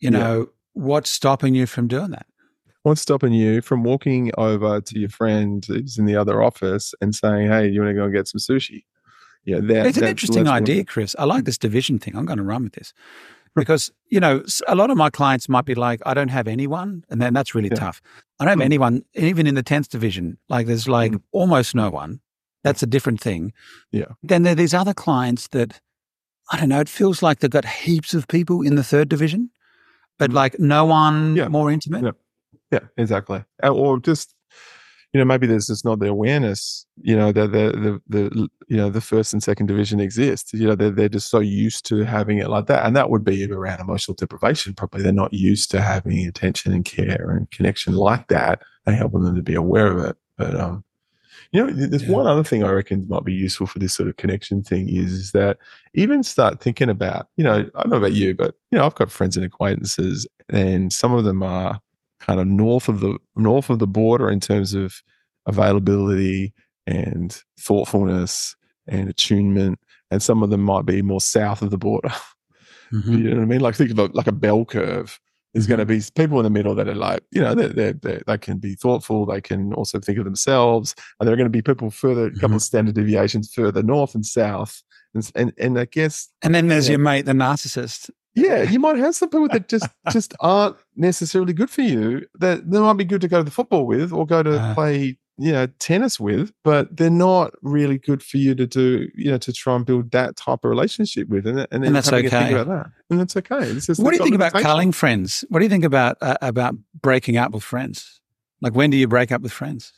you 0.00 0.10
Yeah. 0.10 0.18
know, 0.18 0.46
what's 0.72 1.10
stopping 1.10 1.54
you 1.54 1.66
from 1.66 1.88
doing 1.88 2.10
that? 2.12 2.24
What's 2.82 3.00
stopping 3.00 3.32
you 3.32 3.62
from 3.62 3.84
walking 3.84 4.30
over 4.38 4.80
to 4.80 4.98
your 4.98 5.08
friend 5.08 5.64
who's 5.66 5.98
in 5.98 6.04
the 6.06 6.16
other 6.16 6.42
office 6.42 6.94
and 7.00 7.14
saying 7.14 7.48
hey 7.48 7.68
you 7.68 7.80
want 7.80 7.90
to 7.90 7.94
go 7.94 8.04
and 8.04 8.12
get 8.14 8.26
some 8.28 8.38
sushi 8.40 8.84
yeah 9.44 9.60
that, 9.60 9.86
it's 9.86 9.98
an 9.98 10.04
interesting 10.04 10.48
idea, 10.48 10.84
Chris. 10.84 11.16
I 11.18 11.24
like 11.24 11.44
this 11.44 11.58
division 11.58 11.98
thing. 11.98 12.14
I'm 12.16 12.26
going 12.26 12.38
to 12.38 12.44
run 12.44 12.62
with 12.64 12.74
this 12.74 12.92
because, 13.56 13.90
you 14.08 14.20
know, 14.20 14.42
a 14.68 14.74
lot 14.76 14.90
of 14.90 14.96
my 14.96 15.10
clients 15.10 15.48
might 15.48 15.64
be 15.66 15.74
like, 15.74 16.00
I 16.06 16.14
don't 16.14 16.28
have 16.28 16.46
anyone. 16.48 17.04
And 17.10 17.20
then 17.20 17.34
that's 17.34 17.52
really 17.54 17.68
Yeah. 17.68 17.74
tough. 17.80 18.00
I 18.40 18.44
don't 18.44 18.52
have 18.52 18.58
Mm. 18.60 18.64
anyone, 18.72 19.02
even 19.14 19.46
in 19.48 19.54
the 19.56 19.62
10th 19.64 19.88
division. 19.90 20.38
Like 20.48 20.66
there's 20.68 20.86
like 20.88 21.12
Mm. 21.12 21.22
almost 21.32 21.74
no 21.74 21.90
one. 21.90 22.20
That's 22.64 22.82
a 22.82 22.86
different 22.86 23.20
thing. 23.20 23.52
Yeah. 23.90 24.12
Then 24.22 24.42
there 24.44 24.52
are 24.52 24.62
these 24.62 24.72
other 24.74 24.94
clients 24.94 25.48
that, 25.48 25.80
I 26.52 26.58
don't 26.58 26.68
know, 26.68 26.80
it 26.80 26.88
feels 26.88 27.20
like 27.22 27.40
they've 27.40 27.50
got 27.50 27.64
heaps 27.66 28.14
of 28.14 28.28
people 28.28 28.62
in 28.62 28.76
the 28.76 28.84
third 28.84 29.08
division, 29.08 29.50
but 30.20 30.30
Mm. 30.30 30.34
like 30.34 30.58
no 30.60 30.84
one 30.86 31.34
Yeah. 31.36 31.48
more 31.48 31.70
intimate. 31.72 32.04
Yeah. 32.04 32.12
Yeah, 32.72 32.80
exactly. 32.96 33.44
Uh, 33.62 33.72
Or 33.72 33.98
just, 34.00 34.34
you 35.12 35.18
know, 35.18 35.26
maybe 35.26 35.46
there's 35.46 35.66
just 35.66 35.84
not 35.84 35.98
the 36.00 36.08
awareness, 36.08 36.86
you 37.02 37.14
know, 37.14 37.32
that 37.32 37.52
the, 37.52 38.00
the, 38.08 38.30
the, 38.30 38.48
you 38.68 38.76
know, 38.78 38.88
the 38.88 39.02
first 39.02 39.34
and 39.34 39.42
second 39.42 39.66
division 39.66 40.00
exists. 40.00 40.54
You 40.54 40.68
know, 40.68 40.74
they're, 40.74 40.90
they're 40.90 41.10
just 41.10 41.28
so 41.28 41.40
used 41.40 41.84
to 41.86 41.98
having 42.04 42.38
it 42.38 42.48
like 42.48 42.66
that. 42.66 42.86
And 42.86 42.96
that 42.96 43.10
would 43.10 43.22
be 43.22 43.44
around 43.52 43.80
emotional 43.80 44.14
deprivation. 44.14 44.72
Probably 44.72 45.02
they're 45.02 45.12
not 45.12 45.34
used 45.34 45.70
to 45.72 45.82
having 45.82 46.26
attention 46.26 46.72
and 46.72 46.84
care 46.84 47.30
and 47.30 47.50
connection 47.50 47.92
like 47.94 48.28
that 48.28 48.62
and 48.86 48.96
helping 48.96 49.22
them 49.22 49.36
to 49.36 49.42
be 49.42 49.54
aware 49.54 49.88
of 49.92 50.02
it. 50.02 50.16
But, 50.38 50.58
um, 50.58 50.82
you 51.52 51.62
know, 51.62 51.70
there's 51.70 52.04
Yeah. 52.04 52.10
one 52.12 52.26
other 52.26 52.42
thing 52.42 52.64
I 52.64 52.70
reckon 52.70 53.06
might 53.06 53.24
be 53.24 53.34
useful 53.34 53.66
for 53.66 53.78
this 53.78 53.92
sort 53.92 54.08
of 54.08 54.16
connection 54.16 54.62
thing 54.62 54.88
is, 54.88 55.12
is 55.12 55.32
that 55.32 55.58
even 55.92 56.22
start 56.22 56.62
thinking 56.62 56.88
about, 56.88 57.28
you 57.36 57.44
know, 57.44 57.68
I 57.74 57.82
don't 57.82 57.90
know 57.90 57.98
about 57.98 58.14
you, 58.14 58.34
but 58.34 58.54
you 58.70 58.78
know, 58.78 58.86
I've 58.86 58.94
got 58.94 59.10
friends 59.10 59.36
and 59.36 59.44
acquaintances, 59.44 60.26
and 60.48 60.90
some 60.90 61.12
of 61.12 61.24
them 61.24 61.42
are 61.42 61.78
kind 62.26 62.40
of 62.40 62.46
north 62.46 62.88
of 62.88 63.00
the 63.00 63.18
north 63.36 63.68
of 63.70 63.78
the 63.78 63.86
border 63.86 64.30
in 64.30 64.40
terms 64.40 64.74
of 64.74 65.02
availability 65.46 66.52
and 66.86 67.40
thoughtfulness 67.60 68.56
and 68.88 69.08
attunement, 69.08 69.78
and 70.10 70.22
some 70.22 70.42
of 70.42 70.50
them 70.50 70.62
might 70.62 70.86
be 70.86 71.02
more 71.02 71.20
south 71.20 71.62
of 71.62 71.70
the 71.70 71.78
border. 71.78 72.10
Mhm. 72.92 73.18
You 73.18 73.30
know 73.30 73.36
what 73.36 73.42
I 73.42 73.46
mean? 73.46 73.60
Like 73.60 73.74
think 73.74 73.90
of 73.90 73.98
a, 73.98 74.04
like 74.12 74.26
a 74.26 74.32
bell 74.32 74.66
curve. 74.66 75.18
There's 75.54 75.66
going 75.66 75.78
to 75.80 75.86
be 75.86 76.02
people 76.14 76.38
in 76.40 76.44
the 76.44 76.50
middle 76.50 76.74
that 76.74 76.88
are 76.88 76.94
like, 76.94 77.22
you 77.30 77.40
know, 77.40 77.54
they 77.54 77.68
they 77.68 77.92
they 77.92 78.20
they 78.26 78.36
can 78.36 78.58
be 78.58 78.74
thoughtful. 78.74 79.24
They 79.24 79.40
can 79.40 79.72
also 79.72 79.98
think 79.98 80.18
of 80.18 80.26
themselves, 80.26 80.94
and 81.18 81.26
there 81.26 81.32
are 81.32 81.38
going 81.38 81.46
to 81.46 81.58
be 81.58 81.62
people 81.62 81.88
further, 81.90 82.26
a 82.26 82.38
couple 82.38 82.56
of 82.56 82.60
standard 82.62 82.94
deviations 82.94 83.50
further 83.50 83.82
north 83.82 84.14
and 84.14 84.26
south. 84.26 84.82
And 85.14 85.30
and, 85.34 85.52
and 85.58 85.78
I 85.78 85.86
guess 85.86 86.28
And 86.42 86.54
then 86.54 86.68
there's 86.68 86.86
Yeah. 86.86 86.92
your 86.96 86.98
mate, 86.98 87.24
the 87.24 87.32
narcissist. 87.32 88.10
Yeah, 88.34 88.62
you 88.62 88.78
might 88.80 88.96
have 88.96 89.14
some 89.14 89.28
people 89.28 89.48
that 89.48 89.68
just 89.68 89.86
just 90.10 90.34
aren't 90.40 90.76
necessarily 90.96 91.52
good 91.52 91.70
for 91.70 91.82
you. 91.82 92.26
That 92.38 92.70
they 92.70 92.80
might 92.80 92.94
be 92.94 93.04
good 93.04 93.20
to 93.20 93.28
go 93.28 93.38
to 93.38 93.44
the 93.44 93.50
football 93.50 93.86
with 93.86 94.12
or 94.12 94.26
go 94.26 94.42
to 94.42 94.58
Uh. 94.58 94.74
play, 94.74 95.18
you 95.38 95.52
know, 95.52 95.66
tennis 95.78 96.18
with, 96.18 96.52
but 96.64 96.96
they're 96.96 97.10
not 97.10 97.52
really 97.62 97.98
good 97.98 98.22
for 98.22 98.38
you 98.38 98.54
to 98.54 98.66
do, 98.66 99.08
you 99.14 99.30
know, 99.30 99.38
to 99.38 99.52
try 99.52 99.76
and 99.76 99.84
build 99.84 100.10
that 100.12 100.36
type 100.36 100.60
of 100.64 100.70
relationship 100.70 101.28
with. 101.28 101.46
And, 101.46 101.66
and, 101.70 101.84
then 101.84 101.92
that's 101.92 102.08
to 102.08 102.28
think 102.28 102.52
about 102.52 102.68
that. 102.68 102.86
And 103.10 103.20
that's 103.20 103.36
okay. 103.36 103.74
What 104.02 104.12
do 104.12 104.16
you 104.16 104.24
think 104.24 104.34
about 104.34 104.52
culling 104.52 104.92
friends? 104.92 105.44
What 105.48 105.58
do 105.58 105.64
you 105.64 105.70
think 105.70 105.84
about 105.84 106.16
uh, 106.20 106.38
about 106.40 106.74
breaking 107.00 107.36
up 107.36 107.52
with 107.52 107.64
friends? 107.64 108.20
Like 108.60 108.74
when 108.74 108.90
do 108.90 108.96
you 108.96 109.08
break 109.08 109.32
up 109.32 109.42
with 109.42 109.52
friends? 109.52 109.92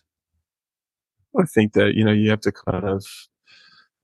I 1.38 1.44
think 1.44 1.72
that 1.72 1.94
you 1.94 2.04
know 2.04 2.12
you 2.12 2.30
have 2.30 2.40
to 2.42 2.52
kind 2.52 2.84
of 2.84 3.04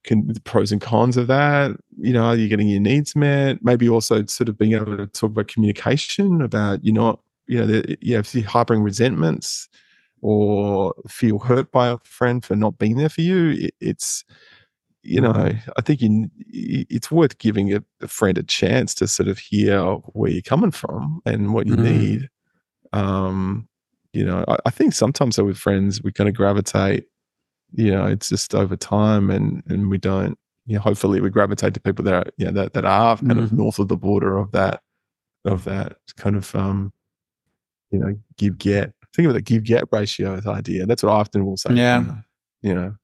can 0.04 0.26
the 0.28 0.40
pros 0.40 0.72
and 0.72 0.80
cons 0.80 1.16
of 1.16 1.26
that. 1.28 1.72
You 1.98 2.12
know, 2.12 2.24
are 2.24 2.36
you 2.36 2.48
getting 2.48 2.68
your 2.68 2.80
needs 2.80 3.14
met? 3.16 3.62
Maybe 3.62 3.88
also 3.88 4.24
sort 4.26 4.48
of 4.48 4.58
being 4.58 4.72
able 4.74 4.96
to 4.96 5.06
talk 5.06 5.30
about 5.30 5.48
communication 5.48 6.40
about 6.42 6.84
you're 6.84 6.94
not 6.94 7.20
you 7.46 7.58
know 7.58 7.66
the, 7.66 7.98
you 8.00 8.16
have 8.16 8.28
to 8.30 8.42
harboring 8.42 8.82
resentments 8.82 9.68
or 10.22 10.94
feel 11.08 11.38
hurt 11.38 11.72
by 11.72 11.88
a 11.88 11.98
friend 12.04 12.44
for 12.44 12.56
not 12.56 12.78
being 12.78 12.96
there 12.96 13.08
for 13.08 13.22
you. 13.22 13.50
It, 13.66 13.74
it's 13.80 14.24
you 15.02 15.20
know 15.20 15.32
I 15.32 15.80
think 15.82 16.02
you, 16.02 16.30
it's 16.46 17.10
worth 17.10 17.38
giving 17.38 17.72
a, 17.74 17.82
a 18.02 18.08
friend 18.08 18.38
a 18.38 18.42
chance 18.42 18.94
to 18.96 19.08
sort 19.08 19.28
of 19.28 19.38
hear 19.38 19.80
where 20.12 20.30
you're 20.30 20.42
coming 20.42 20.70
from 20.72 21.20
and 21.26 21.54
what 21.54 21.66
you 21.66 21.76
Mhm. 21.76 21.82
need. 21.82 22.28
Um, 22.92 23.68
you 24.12 24.24
know, 24.24 24.44
I, 24.48 24.56
I 24.66 24.70
think 24.70 24.94
sometimes 24.94 25.38
with 25.38 25.58
friends 25.58 26.02
we 26.02 26.12
kind 26.12 26.28
of 26.28 26.36
gravitate 26.36 27.06
you 27.72 27.90
know, 27.90 28.06
it's 28.06 28.28
just 28.28 28.54
over 28.54 28.76
time 28.76 29.30
and 29.30 29.62
and 29.66 29.90
we 29.90 29.98
don't, 29.98 30.38
you 30.66 30.76
know, 30.76 30.80
hopefully 30.80 31.20
we 31.20 31.30
gravitate 31.30 31.74
to 31.74 31.80
people 31.80 32.04
that 32.04 32.14
are, 32.14 32.30
you 32.36 32.46
know, 32.46 32.52
that, 32.52 32.72
that 32.74 32.84
are 32.84 33.16
kind 33.16 33.38
of 33.38 33.52
north 33.52 33.78
of 33.78 33.88
the 33.88 33.96
border 33.96 34.36
of 34.36 34.52
that 34.52 34.82
of 35.44 35.64
that 35.64 35.96
kind 36.16 36.36
of 36.36 36.54
um, 36.54 36.92
you 37.90 37.98
know, 37.98 38.14
give 38.36 38.58
get. 38.58 38.92
Think 39.14 39.28
of 39.28 39.34
the 39.34 39.42
give 39.42 39.64
get 39.64 39.84
ratio 39.90 40.40
idea. 40.46 40.86
That's 40.86 41.02
what 41.02 41.10
I 41.10 41.16
often 41.16 41.44
will 41.44 41.56
say. 41.56 41.74
Yeah. 41.74 42.04
You 42.62 42.74
know, 42.74 42.94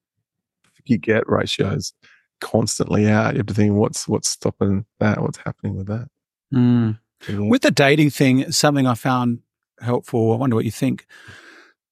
give 0.84 1.00
get 1.00 1.28
ratios 1.28 1.92
constantly 2.40 3.08
out. 3.08 3.34
You 3.34 3.38
have 3.38 3.46
to 3.46 3.54
think 3.54 3.74
what's 3.74 4.06
what's 4.06 4.28
stopping 4.28 4.86
that, 5.00 5.20
what's 5.20 5.38
happening 5.38 5.76
with 5.76 5.88
that. 5.88 6.08
Mm. 6.54 6.98
With 7.28 7.62
the 7.62 7.70
dating 7.70 8.10
thing, 8.10 8.52
something 8.52 8.86
I 8.86 8.94
found 8.94 9.40
helpful. 9.80 10.32
I 10.32 10.36
wonder 10.36 10.54
what 10.54 10.64
you 10.64 10.70
think. 10.70 11.06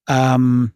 Um, 0.06 0.74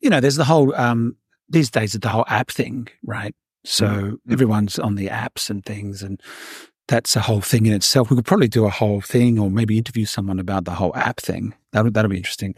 you 0.00 0.10
know, 0.10 0.20
there's 0.20 0.36
the 0.36 0.44
whole 0.44 0.74
um, 0.76 1.16
these 1.48 1.70
days 1.70 1.94
it's 1.94 2.02
the 2.02 2.08
whole 2.10 2.24
app 2.28 2.50
thing, 2.50 2.88
right? 3.04 3.34
So 3.64 3.86
Mhm. 3.86 4.18
everyone's 4.30 4.78
on 4.78 4.94
the 4.94 5.08
apps 5.08 5.50
and 5.50 5.64
things, 5.64 6.02
and 6.02 6.20
that's 6.86 7.16
a 7.16 7.20
whole 7.20 7.40
thing 7.40 7.66
in 7.66 7.72
itself. 7.72 8.08
We 8.10 8.16
could 8.16 8.24
probably 8.24 8.48
do 8.48 8.64
a 8.64 8.70
whole 8.70 9.00
thing, 9.00 9.38
or 9.38 9.50
maybe 9.50 9.76
interview 9.76 10.04
someone 10.06 10.38
about 10.38 10.64
the 10.64 10.70
whole 10.72 10.94
app 10.96 11.20
thing. 11.20 11.54
That 11.72 11.84
would 11.84 11.94
that'll 11.94 12.10
be 12.10 12.16
interesting. 12.16 12.54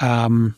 Um, 0.00 0.56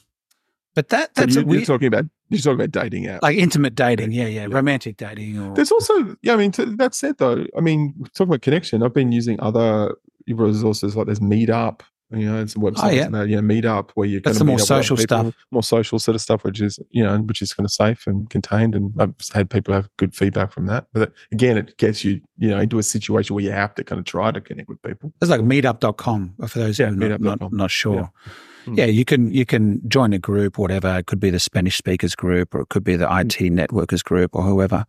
but 0.74 0.88
that 0.90 1.10
So 1.16 1.22
that's 1.22 1.36
you, 1.36 1.42
a 1.42 1.52
you're 1.52 1.62
talking 1.64 1.86
about 1.88 2.06
you're 2.28 2.40
talking 2.40 2.60
about 2.60 2.70
dating 2.82 3.04
apps. 3.04 3.22
like 3.22 3.36
intimate 3.38 3.74
dating. 3.74 4.12
Yeah, 4.12 4.26
yeah, 4.26 4.46
Yeah. 4.46 4.54
romantic 4.54 4.96
dating. 4.96 5.38
Or 5.38 5.54
There's 5.54 5.72
also, 5.72 6.16
yeah, 6.22 6.34
I 6.34 6.36
mean, 6.36 6.52
to, 6.52 6.66
that 6.76 6.94
said 6.94 7.18
though, 7.18 7.46
I 7.56 7.60
mean, 7.60 7.94
talking 8.14 8.28
about 8.30 8.42
connection, 8.42 8.82
I've 8.82 8.92
been 8.94 9.10
using 9.12 9.40
other 9.40 9.94
resources 10.26 10.94
like 10.94 11.06
there's 11.06 11.20
Meetup, 11.20 11.80
you 12.10 12.24
know, 12.30 12.40
it's 12.40 12.54
a 12.56 12.58
website 12.58 12.84
Oh, 12.84 12.88
yeah. 12.90 13.06
about, 13.06 13.28
you 13.28 13.40
know, 13.40 13.42
Meetup 13.42 13.90
where 13.94 14.08
you 14.08 14.20
That's 14.20 14.38
the 14.38 14.44
more 14.44 14.58
social 14.58 14.96
stuff. 14.96 15.34
more 15.50 15.62
social 15.62 15.98
sort 15.98 16.14
of 16.14 16.20
stuff, 16.22 16.42
which 16.44 16.60
is, 16.60 16.78
you 16.90 17.02
know, 17.04 17.18
which 17.18 17.42
is 17.42 17.52
kind 17.52 17.64
of 17.66 17.70
safe 17.70 18.06
and 18.06 18.28
contained. 18.30 18.74
And 18.74 18.92
I've 18.98 19.14
had 19.34 19.50
people 19.50 19.74
have 19.74 19.88
good 19.98 20.14
feedback 20.14 20.52
from 20.52 20.66
that. 20.66 20.86
But 20.92 21.12
again, 21.32 21.58
it 21.58 21.76
gets 21.76 22.04
you, 22.04 22.20
you 22.38 22.48
know, 22.48 22.58
into 22.60 22.78
a 22.78 22.82
situation 22.82 23.34
where 23.34 23.44
you 23.44 23.50
have 23.52 23.74
to 23.74 23.84
kind 23.84 23.98
of 23.98 24.04
try 24.06 24.30
to 24.30 24.40
connect 24.40 24.68
with 24.68 24.80
people. 24.82 25.12
It's 25.20 25.30
like 25.30 25.40
meetup.com 25.42 26.34
for 26.48 26.58
those 26.58 26.78
Yeah, 26.78 26.90
who 26.90 27.04
are 27.04 27.18
not, 27.18 27.40
not, 27.40 27.52
not 27.52 27.70
sure. 27.70 27.94
Yeah. 28.26 28.32
Yeah. 28.74 28.86
Mm. 28.86 28.94
you 28.94 29.04
can 29.06 29.32
you 29.32 29.46
can 29.46 29.80
join 29.88 30.12
a 30.12 30.18
group, 30.18 30.58
whatever. 30.58 30.98
It 30.98 31.06
could 31.06 31.20
be 31.20 31.30
the 31.30 31.40
Spanish 31.40 31.78
speakers 31.78 32.14
group, 32.14 32.54
or 32.54 32.60
it 32.60 32.68
could 32.68 32.84
be 32.84 32.96
the 32.96 33.06
IT 33.06 33.38
networkers 33.52 34.04
group, 34.04 34.34
or 34.34 34.42
whoever. 34.42 34.84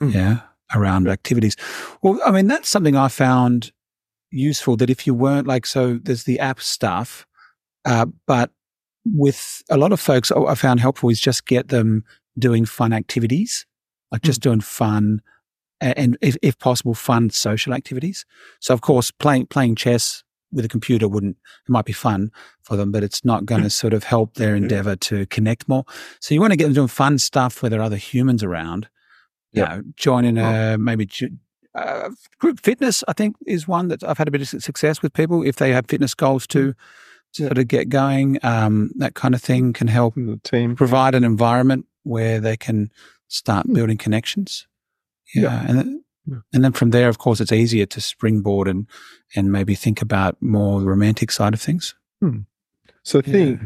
Mm. 0.00 0.12
Yeah, 0.12 0.40
around 0.74 1.08
activities. 1.08 1.54
Well, 2.02 2.20
I 2.26 2.32
mean, 2.32 2.48
that's 2.48 2.68
something 2.68 2.96
I 2.96 3.06
found 3.06 3.70
useful. 4.32 4.76
That 4.76 4.90
if 4.90 5.06
you 5.06 5.14
weren't 5.14 5.46
like, 5.46 5.66
so 5.66 5.98
there's 6.02 6.24
the 6.24 6.38
app 6.40 6.60
stuff, 6.60 7.26
uh, 7.84 8.06
but 8.26 8.50
with 9.04 9.62
a 9.70 9.76
lot 9.76 9.92
of 9.92 10.00
folks, 10.00 10.30
oh, 10.34 10.46
I 10.46 10.54
found 10.54 10.80
helpful 10.80 11.08
is 11.10 11.20
just 11.20 11.46
get 11.46 11.68
them 11.68 12.04
doing 12.38 12.64
fun 12.64 12.92
activities, 12.92 13.66
like 14.10 14.22
just 14.22 14.40
doing 14.40 14.60
fun, 14.60 15.20
and 15.80 16.16
if, 16.20 16.36
if 16.42 16.58
possible, 16.58 16.94
fun 16.94 17.30
social 17.30 17.74
activities. 17.74 18.24
So, 18.60 18.72
of 18.74 18.80
course, 18.80 19.10
playing 19.10 19.46
playing 19.46 19.74
chess 19.74 20.22
with 20.52 20.64
a 20.64 20.68
computer 20.68 21.08
wouldn't 21.08 21.36
it 21.66 21.70
might 21.70 21.86
be 21.86 21.92
fun 21.94 22.30
for 22.62 22.76
them, 22.76 22.92
but 22.92 23.02
it's 23.02 23.24
not 23.24 23.44
going 23.46 23.62
to 23.68 23.70
sort 23.70 23.92
of 23.94 24.04
help 24.04 24.34
their 24.34 24.54
endeavor 24.54 24.94
to 24.96 25.26
connect 25.26 25.68
more. 25.68 25.84
So, 26.20 26.34
you 26.34 26.40
want 26.40 26.52
to 26.52 26.56
get 26.56 26.64
them 26.64 26.74
doing 26.74 26.88
fun 26.88 27.18
stuff 27.18 27.62
where 27.62 27.70
there 27.70 27.80
are 27.80 27.84
other 27.84 27.96
humans 27.96 28.42
around. 28.44 28.88
You 29.52 29.62
Yeah. 29.62 29.68
know, 29.76 29.82
joining 29.96 30.38
a 30.38 30.76
maybe. 30.78 31.06
ju- 31.06 31.36
Uh, 31.74 32.10
group 32.38 32.60
fitness, 32.60 33.02
I 33.08 33.12
think, 33.14 33.36
is 33.46 33.66
one 33.66 33.88
that 33.88 34.02
I've 34.04 34.18
had 34.18 34.28
a 34.28 34.30
bit 34.30 34.42
of 34.42 34.62
success 34.62 35.00
with 35.02 35.12
people. 35.14 35.42
If 35.42 35.56
they 35.56 35.72
have 35.72 35.86
fitness 35.86 36.14
goals 36.14 36.46
to 36.48 36.74
Yeah. 37.38 37.46
sort 37.46 37.58
of 37.58 37.66
get 37.68 37.88
going, 37.88 38.38
um, 38.42 38.90
that 38.96 39.14
kind 39.14 39.34
of 39.34 39.40
thing 39.40 39.72
can 39.72 39.88
help 39.88 40.14
The 40.16 40.38
team. 40.44 40.76
provide 40.76 41.14
an 41.14 41.24
environment 41.24 41.86
where 42.02 42.40
they 42.40 42.56
can 42.58 42.90
start 43.28 43.64
Hmm. 43.66 43.72
building 43.72 43.96
connections. 43.96 44.66
Yeah. 45.34 45.42
Yeah. 45.44 45.64
And, 45.66 45.78
then, 45.78 46.04
Yeah. 46.26 46.36
and 46.52 46.62
then 46.64 46.72
from 46.72 46.90
there, 46.90 47.08
of 47.08 47.16
course, 47.16 47.40
it's 47.40 47.52
easier 47.52 47.86
to 47.86 48.00
springboard 48.02 48.68
and, 48.68 48.86
and 49.34 49.50
maybe 49.50 49.74
think 49.74 50.02
about 50.02 50.36
more 50.42 50.82
romantic 50.82 51.30
side 51.30 51.54
of 51.54 51.60
things. 51.62 51.94
So 53.04 53.18
I 53.18 53.22
think 53.22 53.60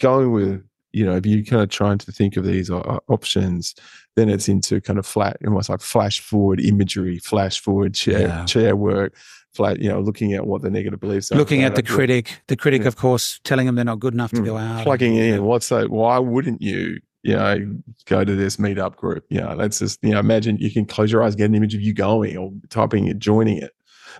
going 0.00 0.30
with 0.32 0.62
you 0.96 1.04
know, 1.04 1.14
if 1.16 1.26
you're 1.26 1.44
kind 1.44 1.62
of 1.62 1.68
trying 1.68 1.98
to 1.98 2.10
think 2.10 2.36
of 2.38 2.44
these 2.44 2.70
uh, 2.70 2.98
options, 3.08 3.74
then 4.16 4.30
it's 4.30 4.48
into 4.48 4.80
kind 4.80 4.98
of 4.98 5.04
flat, 5.06 5.36
almost 5.46 5.68
like 5.68 5.80
flash 5.82 6.20
forward 6.20 6.58
imagery, 6.60 7.18
flash 7.18 7.60
forward 7.60 7.92
chair 7.92 8.20
Yeah. 8.28 8.44
chair 8.46 8.74
work, 8.76 9.14
flat, 9.54 9.78
you 9.78 9.90
know, 9.90 10.00
looking 10.00 10.32
at 10.32 10.46
what 10.46 10.62
the 10.62 10.70
negative 10.70 10.98
beliefs 11.00 11.30
are. 11.30 11.36
Looking 11.36 11.62
at 11.64 11.74
the 11.74 11.80
it, 11.82 11.86
critic, 11.86 12.40
the 12.48 12.56
critic, 12.56 12.82
Yeah. 12.82 12.88
of 12.88 12.96
course, 12.96 13.40
telling 13.44 13.66
them 13.66 13.74
they're 13.74 13.84
not 13.84 14.00
good 14.00 14.14
enough 14.14 14.30
to 14.32 14.40
Mm. 14.40 14.44
go 14.46 14.56
out. 14.56 14.84
plugging 14.84 15.14
Yeah. 15.16 15.34
in. 15.34 15.44
What's 15.44 15.68
that? 15.68 15.90
Why 15.90 16.18
wouldn't 16.18 16.62
you, 16.62 16.98
you 17.22 17.34
know, 17.34 17.76
go 18.06 18.24
to 18.24 18.34
this 18.34 18.56
meetup 18.56 18.96
group? 18.96 19.24
You 19.28 19.40
know, 19.42 19.54
let's 19.54 19.80
just, 19.80 19.98
you 20.02 20.12
know, 20.12 20.18
imagine 20.20 20.56
you 20.58 20.70
can 20.70 20.86
close 20.86 21.12
your 21.12 21.22
eyes, 21.22 21.34
get 21.34 21.44
an 21.44 21.54
image 21.54 21.74
of 21.74 21.82
you 21.82 21.92
going 21.92 22.38
or 22.38 22.52
typing 22.70 23.06
it, 23.08 23.18
joining 23.18 23.58
it. 23.58 23.72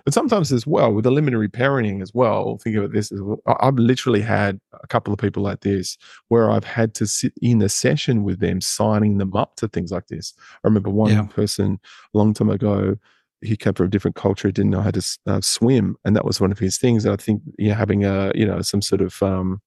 But 0.05 0.13
sometimes 0.13 0.51
as 0.51 0.67
well, 0.67 0.93
with 0.93 1.05
limited 1.05 1.37
reparenting 1.37 2.01
as 2.01 2.13
well, 2.13 2.57
think 2.57 2.75
of 2.75 2.83
it 2.85 2.93
this 2.93 3.11
as 3.11 3.21
well. 3.21 3.39
I've 3.59 3.75
literally 3.75 4.21
had 4.21 4.59
a 4.81 4.87
couple 4.87 5.13
of 5.13 5.19
people 5.19 5.43
like 5.43 5.61
this 5.61 5.97
where 6.27 6.49
I've 6.51 6.63
had 6.63 6.93
to 6.95 7.07
sit 7.07 7.33
in 7.41 7.61
a 7.61 7.69
session 7.69 8.23
with 8.23 8.39
them, 8.39 8.61
signing 8.61 9.17
them 9.17 9.35
up 9.35 9.55
to 9.57 9.67
things 9.67 9.91
like 9.91 10.07
this. 10.07 10.33
I 10.63 10.67
remember 10.67 10.89
one 10.89 11.11
Yeah. 11.11 11.23
person 11.23 11.79
a 12.13 12.17
long 12.17 12.33
time 12.33 12.49
ago, 12.49 12.97
he 13.41 13.55
came 13.55 13.73
from 13.73 13.87
a 13.87 13.89
different 13.89 14.15
culture, 14.15 14.51
didn't 14.51 14.71
know 14.71 14.81
how 14.81 14.91
to 14.91 15.17
uh, 15.27 15.41
swim. 15.41 15.95
And 16.05 16.15
that 16.15 16.25
was 16.25 16.41
one 16.41 16.51
of 16.51 16.59
his 16.59 16.77
things. 16.77 17.05
And 17.05 17.13
I 17.13 17.17
think, 17.17 17.41
you 17.57 17.69
know, 17.69 17.75
having 17.75 18.03
a, 18.03 18.31
you 18.33 18.45
know, 18.45 18.61
some 18.61 18.81
sort 18.81 19.01
of, 19.01 19.21
um, 19.21 19.61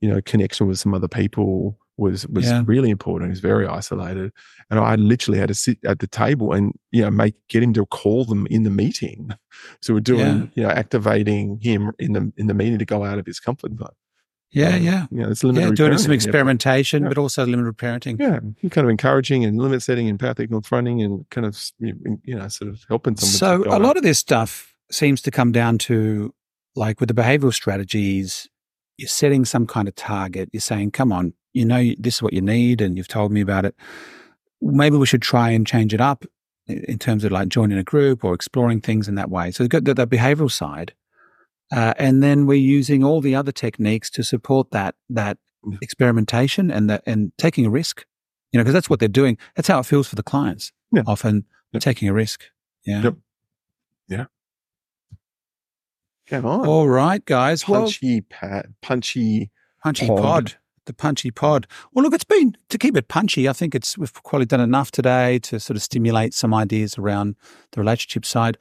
you 0.00 0.08
know, 0.08 0.20
connection 0.22 0.66
with 0.66 0.78
some 0.78 0.92
other 0.92 1.08
people 1.08 1.78
was 1.96 2.26
was 2.28 2.44
Yeah. 2.46 2.62
really 2.66 2.90
important. 2.90 3.30
He's 3.30 3.40
very 3.40 3.66
isolated, 3.66 4.32
and 4.70 4.78
I 4.80 4.96
literally 4.96 5.38
had 5.38 5.48
to 5.48 5.54
sit 5.54 5.78
at 5.84 5.98
the 6.00 6.06
table 6.06 6.52
and 6.52 6.72
you 6.92 7.02
know 7.02 7.10
make 7.10 7.34
get 7.48 7.62
him 7.62 7.72
to 7.74 7.86
call 7.86 8.24
them 8.24 8.46
in 8.50 8.62
the 8.64 8.70
meeting. 8.70 9.30
So 9.80 9.94
we're 9.94 10.00
doing 10.00 10.20
Yeah. 10.20 10.46
you 10.54 10.62
know 10.64 10.68
activating 10.70 11.58
him 11.62 11.92
in 11.98 12.12
the 12.12 12.32
in 12.36 12.46
the 12.46 12.54
meeting 12.54 12.78
to 12.78 12.84
go 12.84 13.04
out 13.04 13.18
of 13.18 13.24
his 13.26 13.40
comfort 13.40 13.72
zone. 13.78 13.88
Yeah, 14.52 14.76
Um, 14.76 14.82
yeah. 14.82 15.06
You 15.10 15.18
know, 15.22 15.30
it's 15.30 15.42
Yeah, 15.42 15.50
limited. 15.50 15.76
doing 15.76 15.98
some 15.98 16.12
yeah. 16.12 16.16
experimentation, 16.16 17.02
Yeah. 17.02 17.08
but 17.08 17.18
also 17.18 17.44
limited 17.46 17.76
parenting. 17.78 18.18
Yeah, 18.20 18.40
kind 18.68 18.84
of 18.86 18.90
encouraging 18.90 19.44
and 19.44 19.58
limit 19.58 19.82
setting 19.82 20.08
and 20.08 20.20
path 20.20 20.36
confronting 20.36 21.02
and 21.02 21.28
kind 21.30 21.46
of 21.46 21.58
you 21.80 22.20
know 22.36 22.48
sort 22.48 22.70
of 22.70 22.84
helping 22.88 23.16
someone. 23.16 23.64
So 23.64 23.70
a 23.74 23.80
lot 23.80 23.96
of 23.96 24.02
this 24.02 24.18
stuff 24.18 24.74
seems 24.90 25.20
to 25.22 25.30
come 25.30 25.52
down 25.52 25.78
to 25.78 26.32
like 26.76 27.00
with 27.00 27.08
the 27.08 27.14
behavioral 27.14 27.52
strategies, 27.54 28.48
you're 28.98 29.08
setting 29.08 29.44
some 29.44 29.66
kind 29.66 29.88
of 29.88 29.94
target. 29.94 30.48
You're 30.52 30.60
saying, 30.60 30.90
come 30.92 31.12
on, 31.12 31.32
you 31.56 31.64
know, 31.64 31.82
this 31.98 32.16
is 32.16 32.22
what 32.22 32.32
you 32.32 32.40
need, 32.42 32.80
and 32.80 32.96
you've 32.96 33.08
told 33.08 33.32
me 33.32 33.40
about 33.40 33.64
it. 33.64 33.74
Maybe 34.60 34.96
we 34.96 35.06
should 35.06 35.22
try 35.22 35.50
and 35.50 35.66
change 35.66 35.92
it 35.94 36.00
up 36.00 36.24
in 36.66 36.98
terms 36.98 37.24
of 37.24 37.32
like 37.32 37.48
joining 37.48 37.78
a 37.78 37.82
group 37.84 38.24
or 38.24 38.34
exploring 38.34 38.80
things 38.80 39.08
in 39.08 39.14
that 39.14 39.30
way. 39.30 39.50
So 39.50 39.62
you've 39.62 39.70
got 39.70 39.84
the, 39.84 39.94
the 39.94 40.06
behavioral 40.06 40.50
side. 40.50 40.94
Uh, 41.72 41.94
and 41.98 42.22
then 42.22 42.46
we're 42.46 42.54
using 42.78 43.02
all 43.04 43.20
the 43.20 43.34
other 43.34 43.52
techniques 43.52 44.08
to 44.10 44.22
support 44.22 44.70
that 44.70 44.94
that 45.10 45.38
experimentation 45.82 46.70
and 46.70 46.88
that 46.90 47.02
and 47.06 47.32
taking 47.38 47.66
a 47.66 47.70
risk. 47.70 48.04
You 48.52 48.58
know, 48.58 48.64
because 48.64 48.74
that's 48.74 48.88
what 48.90 49.00
they're 49.00 49.08
doing. 49.08 49.36
That's 49.56 49.68
how 49.68 49.78
it 49.80 49.86
feels 49.86 50.06
for 50.08 50.14
the 50.16 50.22
clients. 50.22 50.72
Yeah. 50.92 51.02
Often 51.06 51.44
Yeah. 51.72 51.80
taking 51.80 52.08
a 52.08 52.12
risk. 52.12 52.44
Yeah. 52.84 53.02
Yep. 53.02 53.14
Come 56.28 56.44
on, 56.44 56.66
All 56.66 56.88
right, 56.88 57.24
guys. 57.24 57.68
Well, 57.68 57.82
punchy 57.82 58.20
pat, 58.22 58.66
punchy. 58.82 59.50
punchy 59.82 60.08
pod. 60.08 60.18
pod. 60.22 60.54
The 60.86 60.92
punchy 60.92 61.30
pod. 61.30 61.66
Well, 61.92 62.04
look, 62.04 62.14
it's 62.14 62.24
been 62.24 62.56
to 62.68 62.78
keep 62.78 62.96
it 62.96 63.08
punchy. 63.08 63.48
I 63.48 63.52
think 63.52 63.74
it's 63.74 63.98
we've 63.98 64.12
probably 64.12 64.46
done 64.46 64.60
enough 64.60 64.90
today 64.90 65.38
to 65.40 65.60
sort 65.60 65.76
of 65.76 65.82
stimulate 65.82 66.32
some 66.32 66.54
ideas 66.54 66.96
around 66.96 67.36
the 67.72 67.80
relationship 67.80 68.24
side. 68.24 68.56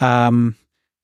Um, 0.00 0.56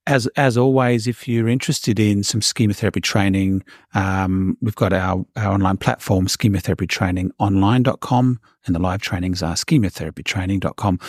as 0.06 0.26
as 0.36 0.58
always, 0.58 1.06
if 1.06 1.26
you're 1.26 1.48
interested 1.48 1.98
in 1.98 2.22
some 2.22 2.42
schema 2.42 2.74
therapy 2.74 3.00
training, 3.00 3.64
um, 3.94 4.58
we've 4.60 4.74
got 4.74 4.92
our, 4.92 5.24
our 5.36 5.52
online 5.52 5.78
platform, 5.78 6.26
schematherapytrainingonline.com, 6.26 8.40
and 8.66 8.74
the 8.74 8.80
live 8.80 9.00
trainings 9.00 9.42
are 9.42 9.54
schematherapytraining.com. 9.54 11.00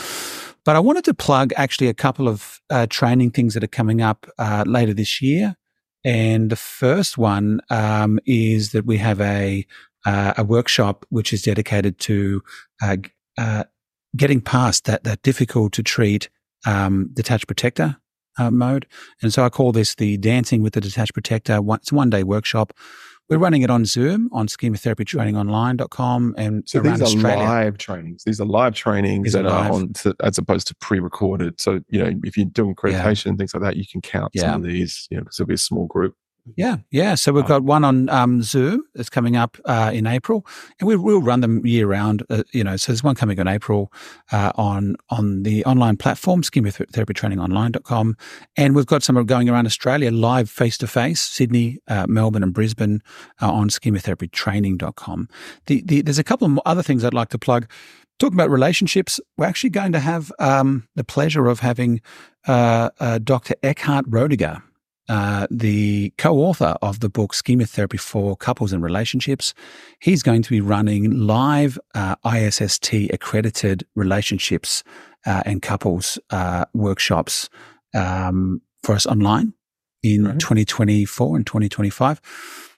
But 0.63 0.75
I 0.75 0.79
wanted 0.79 1.03
to 1.05 1.13
plug 1.13 1.51
actually 1.57 1.89
a 1.89 1.93
couple 1.93 2.27
of 2.27 2.61
uh, 2.69 2.87
training 2.89 3.31
things 3.31 3.53
that 3.53 3.63
are 3.63 3.67
coming 3.67 4.01
up 4.01 4.25
uh, 4.37 4.63
later 4.65 4.93
this 4.93 5.21
year. 5.21 5.55
And 6.05 6.51
the 6.51 6.55
first 6.55 7.17
one 7.17 7.59
um, 7.69 8.19
is 8.25 8.71
that 8.71 8.85
we 8.85 8.97
have 8.97 9.19
a 9.19 9.65
uh, 10.05 10.35
a 10.37 10.43
workshop 10.43 11.03
which 11.09 11.33
is 11.33 11.41
dedicated 11.41 11.97
to 11.97 12.43
uh, 12.81 12.97
uh, 13.39 13.63
getting 14.15 14.39
past 14.39 14.85
that 14.85 15.03
that 15.03 15.23
difficult 15.23 15.73
to 15.73 15.83
treat 15.83 16.29
um, 16.65 17.09
detached 17.13 17.47
protector 17.47 17.97
uh, 18.37 18.51
mode. 18.51 18.85
And 19.21 19.33
so 19.33 19.43
I 19.43 19.49
call 19.49 19.71
this 19.71 19.95
the 19.95 20.17
Dancing 20.17 20.61
with 20.61 20.73
the 20.73 20.81
Detached 20.81 21.13
Protector. 21.13 21.61
One, 21.61 21.79
it's 21.79 21.91
one 21.91 22.11
day 22.11 22.23
workshop. 22.23 22.73
We're 23.29 23.39
running 23.39 23.63
it 23.63 23.71
on 23.71 23.85
Zoom 23.85 24.29
on 24.31 24.47
schematherapytrainingonline.com 24.47 26.35
and 26.37 26.63
So 26.67 26.79
these 26.79 27.01
are 27.01 27.05
Australia. 27.05 27.37
live 27.43 27.77
trainings. 27.79 28.23
These 28.23 28.39
are 28.39 28.45
live 28.45 28.75
trainings 28.75 29.23
These 29.23 29.33
that 29.33 29.45
are 29.45 29.49
live. 29.63 29.71
on, 29.71 29.93
to, 29.93 30.15
as 30.21 30.37
opposed 30.37 30.67
to 30.67 30.75
pre-recorded. 30.75 31.59
So 31.59 31.79
you 31.89 32.03
know, 32.03 32.11
if 32.23 32.37
you're 32.37 32.45
doing 32.45 32.75
accreditation 32.75 33.27
and 33.27 33.37
things 33.37 33.53
like 33.55 33.63
that, 33.63 33.77
you 33.77 33.85
can 33.91 34.01
count 34.01 34.31
Yeah. 34.35 34.41
some 34.51 34.61
of 34.61 34.67
these. 34.67 35.07
You 35.09 35.17
know, 35.17 35.23
because 35.23 35.39
it'll 35.39 35.47
be 35.47 35.55
a 35.55 35.57
small 35.57 35.87
group. 35.87 36.13
Yeah, 36.55 36.77
yeah. 36.91 37.15
So 37.15 37.33
we've 37.33 37.45
got 37.45 37.63
one 37.63 37.83
on 37.83 38.07
um, 38.09 38.43
Zoom 38.43 38.83
that's 38.93 39.09
coming 39.09 39.35
up 39.35 39.57
uh, 39.65 39.89
in 39.91 40.05
April, 40.05 40.45
and 40.79 40.87
we, 40.87 40.95
we'll 40.95 41.21
run 41.21 41.41
them 41.41 41.65
year 41.65 41.87
round. 41.87 42.23
Uh, 42.29 42.43
you 42.51 42.63
know, 42.63 42.77
so 42.77 42.91
there's 42.91 43.03
one 43.03 43.15
coming 43.15 43.39
in 43.39 43.47
April 43.47 43.91
uh, 44.31 44.51
on 44.55 44.95
on 45.09 45.41
the 45.41 45.65
online 45.65 45.97
platform, 45.97 46.43
schematherapytrainingonline.com, 46.43 48.15
and 48.57 48.75
we've 48.75 48.85
got 48.85 49.01
some 49.01 49.23
going 49.25 49.49
around 49.49 49.65
Australia 49.65 50.11
live 50.11 50.47
face 50.47 50.77
to 50.77 50.87
face, 50.87 51.19
Sydney, 51.19 51.79
uh, 51.87 52.05
Melbourne, 52.07 52.43
and 52.43 52.53
Brisbane 52.53 53.01
uh, 53.41 53.51
on 53.51 53.69
schematherapytraining.com. 53.69 55.29
The, 55.65 55.81
the, 55.83 56.01
there's 56.01 56.19
a 56.19 56.23
couple 56.23 56.47
of 56.47 56.59
other 56.65 56.83
things 56.83 57.03
I'd 57.03 57.15
like 57.15 57.29
to 57.29 57.39
plug. 57.39 57.67
Talking 58.19 58.35
about 58.35 58.51
relationships, 58.51 59.19
we're 59.35 59.45
actually 59.45 59.71
going 59.71 59.91
to 59.93 59.99
have 59.99 60.31
um, 60.39 60.87
the 60.95 61.03
pleasure 61.03 61.47
of 61.47 61.59
having 61.59 62.01
uh, 62.47 62.91
uh, 62.99 63.17
Dr. 63.17 63.55
Eckhard 63.63 64.03
Roediger 64.03 64.61
uh, 65.07 65.47
the 65.51 66.11
co-author 66.17 66.75
of 66.81 66.99
the 66.99 67.09
book 67.09 67.33
Schema 67.33 67.65
Therapy 67.65 67.97
for 67.97 68.35
Couples 68.35 68.73
and 68.73 68.83
Relationships. 68.83 69.53
He's 69.99 70.23
going 70.23 70.41
to 70.41 70.49
be 70.49 70.61
running 70.61 71.11
live 71.11 71.77
uh, 71.93 72.15
ISST 72.25 72.93
accredited 73.13 73.85
relationships 73.95 74.83
uh, 75.25 75.43
and 75.45 75.61
couples 75.61 76.17
uh, 76.29 76.65
workshops 76.73 77.49
um, 77.93 78.61
for 78.83 78.95
us 78.95 79.05
online 79.05 79.53
in 80.03 80.25
Right. 80.25 80.39
2024 80.39 81.35
and 81.35 81.45
2025. 81.45 82.21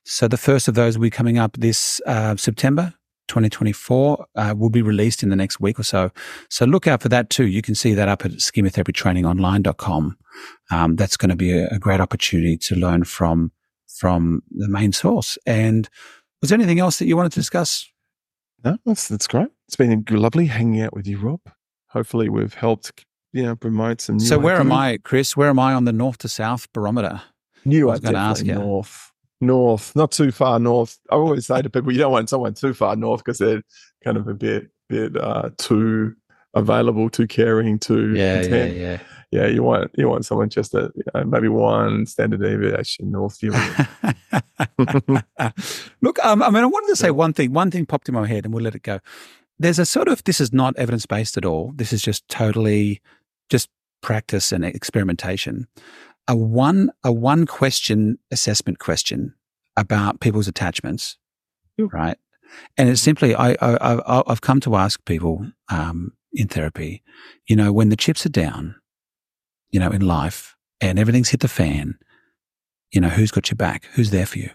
So 0.05 0.27
the 0.27 0.37
first 0.37 0.67
of 0.67 0.75
those 0.75 0.97
will 0.97 1.03
be 1.03 1.09
coming 1.09 1.37
up 1.37 1.57
this 1.57 1.99
uh, 2.05 2.35
September. 2.37 2.93
2024 3.27 4.25
uh, 4.35 4.53
will 4.57 4.69
be 4.69 4.81
released 4.81 5.23
in 5.23 5.29
the 5.29 5.35
next 5.35 5.59
week 5.59 5.79
or 5.79 5.83
so. 5.83 6.11
So 6.49 6.65
look 6.65 6.87
out 6.87 7.01
for 7.01 7.09
that 7.09 7.29
too. 7.29 7.47
You 7.47 7.61
can 7.61 7.75
see 7.75 7.93
that 7.93 8.07
up 8.07 8.25
at 8.25 8.31
schematherapytrainingonline.com 8.31 10.17
um, 10.71 10.95
that's 10.95 11.17
going 11.17 11.29
to 11.29 11.35
be 11.35 11.51
a, 11.51 11.67
a 11.69 11.79
great 11.79 11.99
opportunity 11.99 12.57
to 12.57 12.75
learn 12.75 13.03
from 13.03 13.51
from 13.87 14.43
the 14.51 14.67
main 14.67 14.91
source. 14.91 15.37
And 15.45 15.89
was 16.41 16.49
there 16.49 16.57
anything 16.57 16.79
else 16.79 16.99
that 16.99 17.07
you 17.07 17.17
wanted 17.17 17.31
to 17.31 17.39
discuss? 17.39 17.89
No, 18.63 18.77
that's 18.85 19.07
that's 19.07 19.27
great. 19.27 19.49
It's 19.67 19.75
been 19.75 20.05
lovely 20.09 20.45
hanging 20.45 20.81
out 20.81 20.93
with 20.93 21.07
you, 21.07 21.17
Rob. 21.17 21.41
Hopefully, 21.89 22.29
we've 22.29 22.53
helped 22.53 23.05
you 23.33 23.43
know 23.43 23.55
promote 23.55 24.01
some. 24.01 24.17
New 24.17 24.25
So 24.25 24.39
where 24.39 24.57
am. 24.57 24.71
I, 24.71 24.97
Chris? 25.03 25.37
Where 25.37 25.49
am 25.49 25.59
I 25.59 25.73
on 25.73 25.85
the 25.85 25.93
north 25.93 26.19
to 26.19 26.29
south 26.29 26.71
barometer? 26.73 27.21
You 27.63 27.89
I 27.89 27.93
was 27.93 27.99
gonna 27.99 28.17
ask 28.17 28.43
definitely 28.43 28.61
you. 28.61 28.67
north, 28.67 29.11
north, 29.41 29.95
not 29.95 30.12
too 30.12 30.32
far 30.32 30.60
north. 30.60 30.97
I 31.12 31.15
always 31.15 31.47
say 31.47 31.62
to 31.62 31.69
people, 31.69 31.91
you 31.91 32.00
don't 32.00 32.12
want 32.12 32.30
someone 32.30 32.54
too 32.54 32.73
far 32.73 32.95
north 32.95 33.23
because 33.23 33.38
they're 33.38 33.63
kind 34.04 34.17
of 34.17 34.28
a 34.28 34.34
bit, 34.34 34.69
bit 34.89 35.15
uh, 35.17 35.50
too 35.58 36.15
available, 36.54 37.10
too 37.10 37.28
caring, 37.28 37.80
too 37.80 38.15
content. 38.15 38.76
yeah. 38.76 38.82
yeah. 38.82 39.00
Yeah, 39.30 39.47
You 39.47 39.62
want 39.62 39.91
you 39.97 40.08
want 40.08 40.26
someone 40.26 40.47
just 40.47 40.73
a 40.73 40.89
you 40.95 41.04
know, 41.13 41.26
maybe 41.26 41.50
one 41.50 42.06
standard 42.06 42.41
deviation 42.41 43.12
north. 43.12 43.38
Look, 46.02 46.23
um, 46.23 46.41
I 46.41 46.50
mean, 46.50 46.63
I 46.63 46.65
wanted 46.65 46.88
to 46.88 46.95
say 46.95 47.12
one 47.12 47.34
thing. 47.34 47.52
One 47.52 47.69
thing 47.69 47.86
popped 47.86 48.08
in 48.08 48.15
my 48.15 48.26
head, 48.26 48.45
and 48.45 48.54
we'll 48.54 48.63
let 48.63 48.76
it 48.76 48.84
go. 48.84 49.02
There's 49.60 49.80
a 49.80 49.86
sort 49.86 50.08
of 50.08 50.23
this 50.23 50.39
is 50.39 50.54
not 50.54 50.78
evidence 50.78 51.06
based 51.06 51.36
at 51.36 51.43
all. 51.43 51.73
This 51.76 51.91
is 51.91 52.02
just 52.02 52.26
totally 52.30 53.02
just 53.50 53.67
practice 54.02 54.54
and 54.54 54.63
experimentation. 54.63 55.67
A 56.27 56.35
one 56.35 56.89
a 57.03 57.11
one 57.11 57.45
question 57.45 58.17
assessment 58.31 58.79
question 58.79 59.33
about 59.77 60.19
people's 60.19 60.47
attachments, 60.47 61.17
right? 61.93 62.17
And 62.77 62.89
it's 62.89 63.01
simply 63.01 63.35
I, 63.35 63.55
I 63.61 64.23
I've 64.27 64.41
come 64.41 64.59
to 64.61 64.75
ask 64.75 65.03
people 65.05 65.51
um, 65.69 66.13
in 66.33 66.47
therapy, 66.47 67.01
you 67.47 67.55
know, 67.55 67.71
when 67.71 67.89
the 67.89 67.95
chips 67.95 68.25
are 68.25 68.29
down, 68.29 68.75
you 69.69 69.79
know, 69.79 69.89
in 69.91 70.01
life, 70.01 70.55
and 70.81 70.97
everything's 70.99 71.29
hit 71.29 71.39
the 71.41 71.47
fan, 71.47 71.97
you 72.91 72.99
know, 73.01 73.09
who's 73.09 73.31
got 73.31 73.49
your 73.49 73.55
back? 73.57 73.85
Who's 73.93 74.11
there 74.11 74.25
for 74.25 74.39
you? 74.39 74.49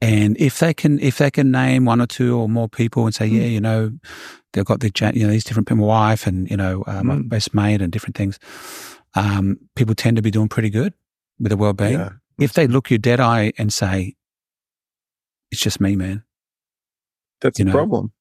And 0.00 0.36
if 0.40 0.58
they 0.58 0.74
can, 0.74 0.98
if 0.98 1.18
they 1.18 1.30
can 1.30 1.52
name 1.52 1.84
one 1.84 2.00
or 2.00 2.06
two 2.08 2.36
or 2.36 2.48
more 2.48 2.68
people 2.68 3.04
and 3.06 3.14
say, 3.14 3.28
Mm. 3.28 3.34
yeah, 3.34 3.46
you 3.46 3.60
know, 3.60 3.92
they've 4.52 4.64
got 4.64 4.80
the, 4.80 4.90
you 5.14 5.24
know, 5.24 5.30
these 5.30 5.44
different 5.44 5.68
people, 5.68 5.86
my 5.86 6.10
wife 6.10 6.26
and, 6.26 6.50
you 6.50 6.56
know, 6.56 6.82
uh, 6.88 7.04
my 7.04 7.16
Mm. 7.16 7.28
best 7.28 7.54
mate 7.54 7.80
and 7.80 7.92
different 7.92 8.16
things, 8.16 8.40
um, 9.14 9.58
people 9.76 9.94
tend 9.94 10.16
to 10.16 10.22
be 10.22 10.30
doing 10.30 10.48
pretty 10.48 10.70
good 10.70 10.94
with 11.38 11.50
their 11.50 11.58
well-being. 11.58 11.92
yeah. 11.98 12.10
If 12.38 12.54
they 12.54 12.66
look 12.66 12.90
you 12.90 12.98
dead 12.98 13.20
eye 13.20 13.52
and 13.58 13.72
say, 13.72 14.14
it's 15.50 15.60
just 15.60 15.80
me, 15.80 15.96
man. 15.96 16.24
That's 17.40 17.58
You 17.58 17.64
a 17.64 17.66
know. 17.66 17.72
problem. 17.72 18.12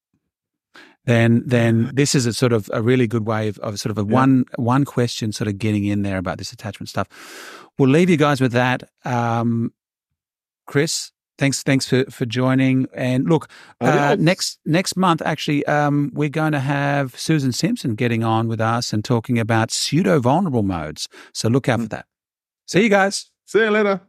Then 1.06 1.44
then 1.46 1.92
this 1.96 2.14
is 2.14 2.26
a 2.26 2.34
sort 2.34 2.54
of 2.54 2.70
a 2.74 2.82
really 2.82 3.08
good 3.08 3.26
way 3.26 3.48
of, 3.48 3.58
of 3.60 3.80
sort 3.80 3.92
of 3.92 3.98
a 3.98 4.08
Yeah. 4.08 4.14
one 4.14 4.46
one 4.58 4.86
question 4.86 5.32
sort 5.32 5.48
of 5.48 5.58
getting 5.58 5.86
in 5.86 6.02
there 6.04 6.18
about 6.18 6.38
this 6.38 6.52
attachment 6.52 6.90
stuff. 6.90 7.08
We'll 7.78 7.90
leave 7.90 8.10
you 8.10 8.18
guys 8.18 8.42
with 8.42 8.52
that. 8.52 8.84
Um, 9.06 9.74
Chris, 10.68 11.12
thanks 11.42 11.64
thanks 11.64 11.88
for 11.88 12.06
for 12.10 12.26
joining. 12.26 12.88
And 12.94 13.28
look, 13.28 13.50
uh, 13.82 14.16
next 14.20 14.60
next 14.66 14.96
month, 14.96 15.22
actually, 15.26 15.66
um, 15.66 16.12
we're 16.14 16.30
going 16.30 16.52
to 16.54 16.60
have 16.60 17.18
Susan 17.18 17.52
Simpson 17.52 17.96
getting 17.96 18.24
on 18.24 18.48
with 18.48 18.62
us 18.62 18.94
and 18.94 19.04
talking 19.04 19.40
about 19.40 19.72
pseudo 19.72 20.20
vulnerable 20.20 20.64
modes. 20.64 21.10
So 21.34 21.50
look 21.50 21.68
out 21.68 21.82
for 21.82 21.88
that. 21.88 22.06
See 22.68 22.84
you 22.84 22.90
guys. 22.90 23.32
See 23.46 23.60
you 23.60 23.72
later. 23.72 24.02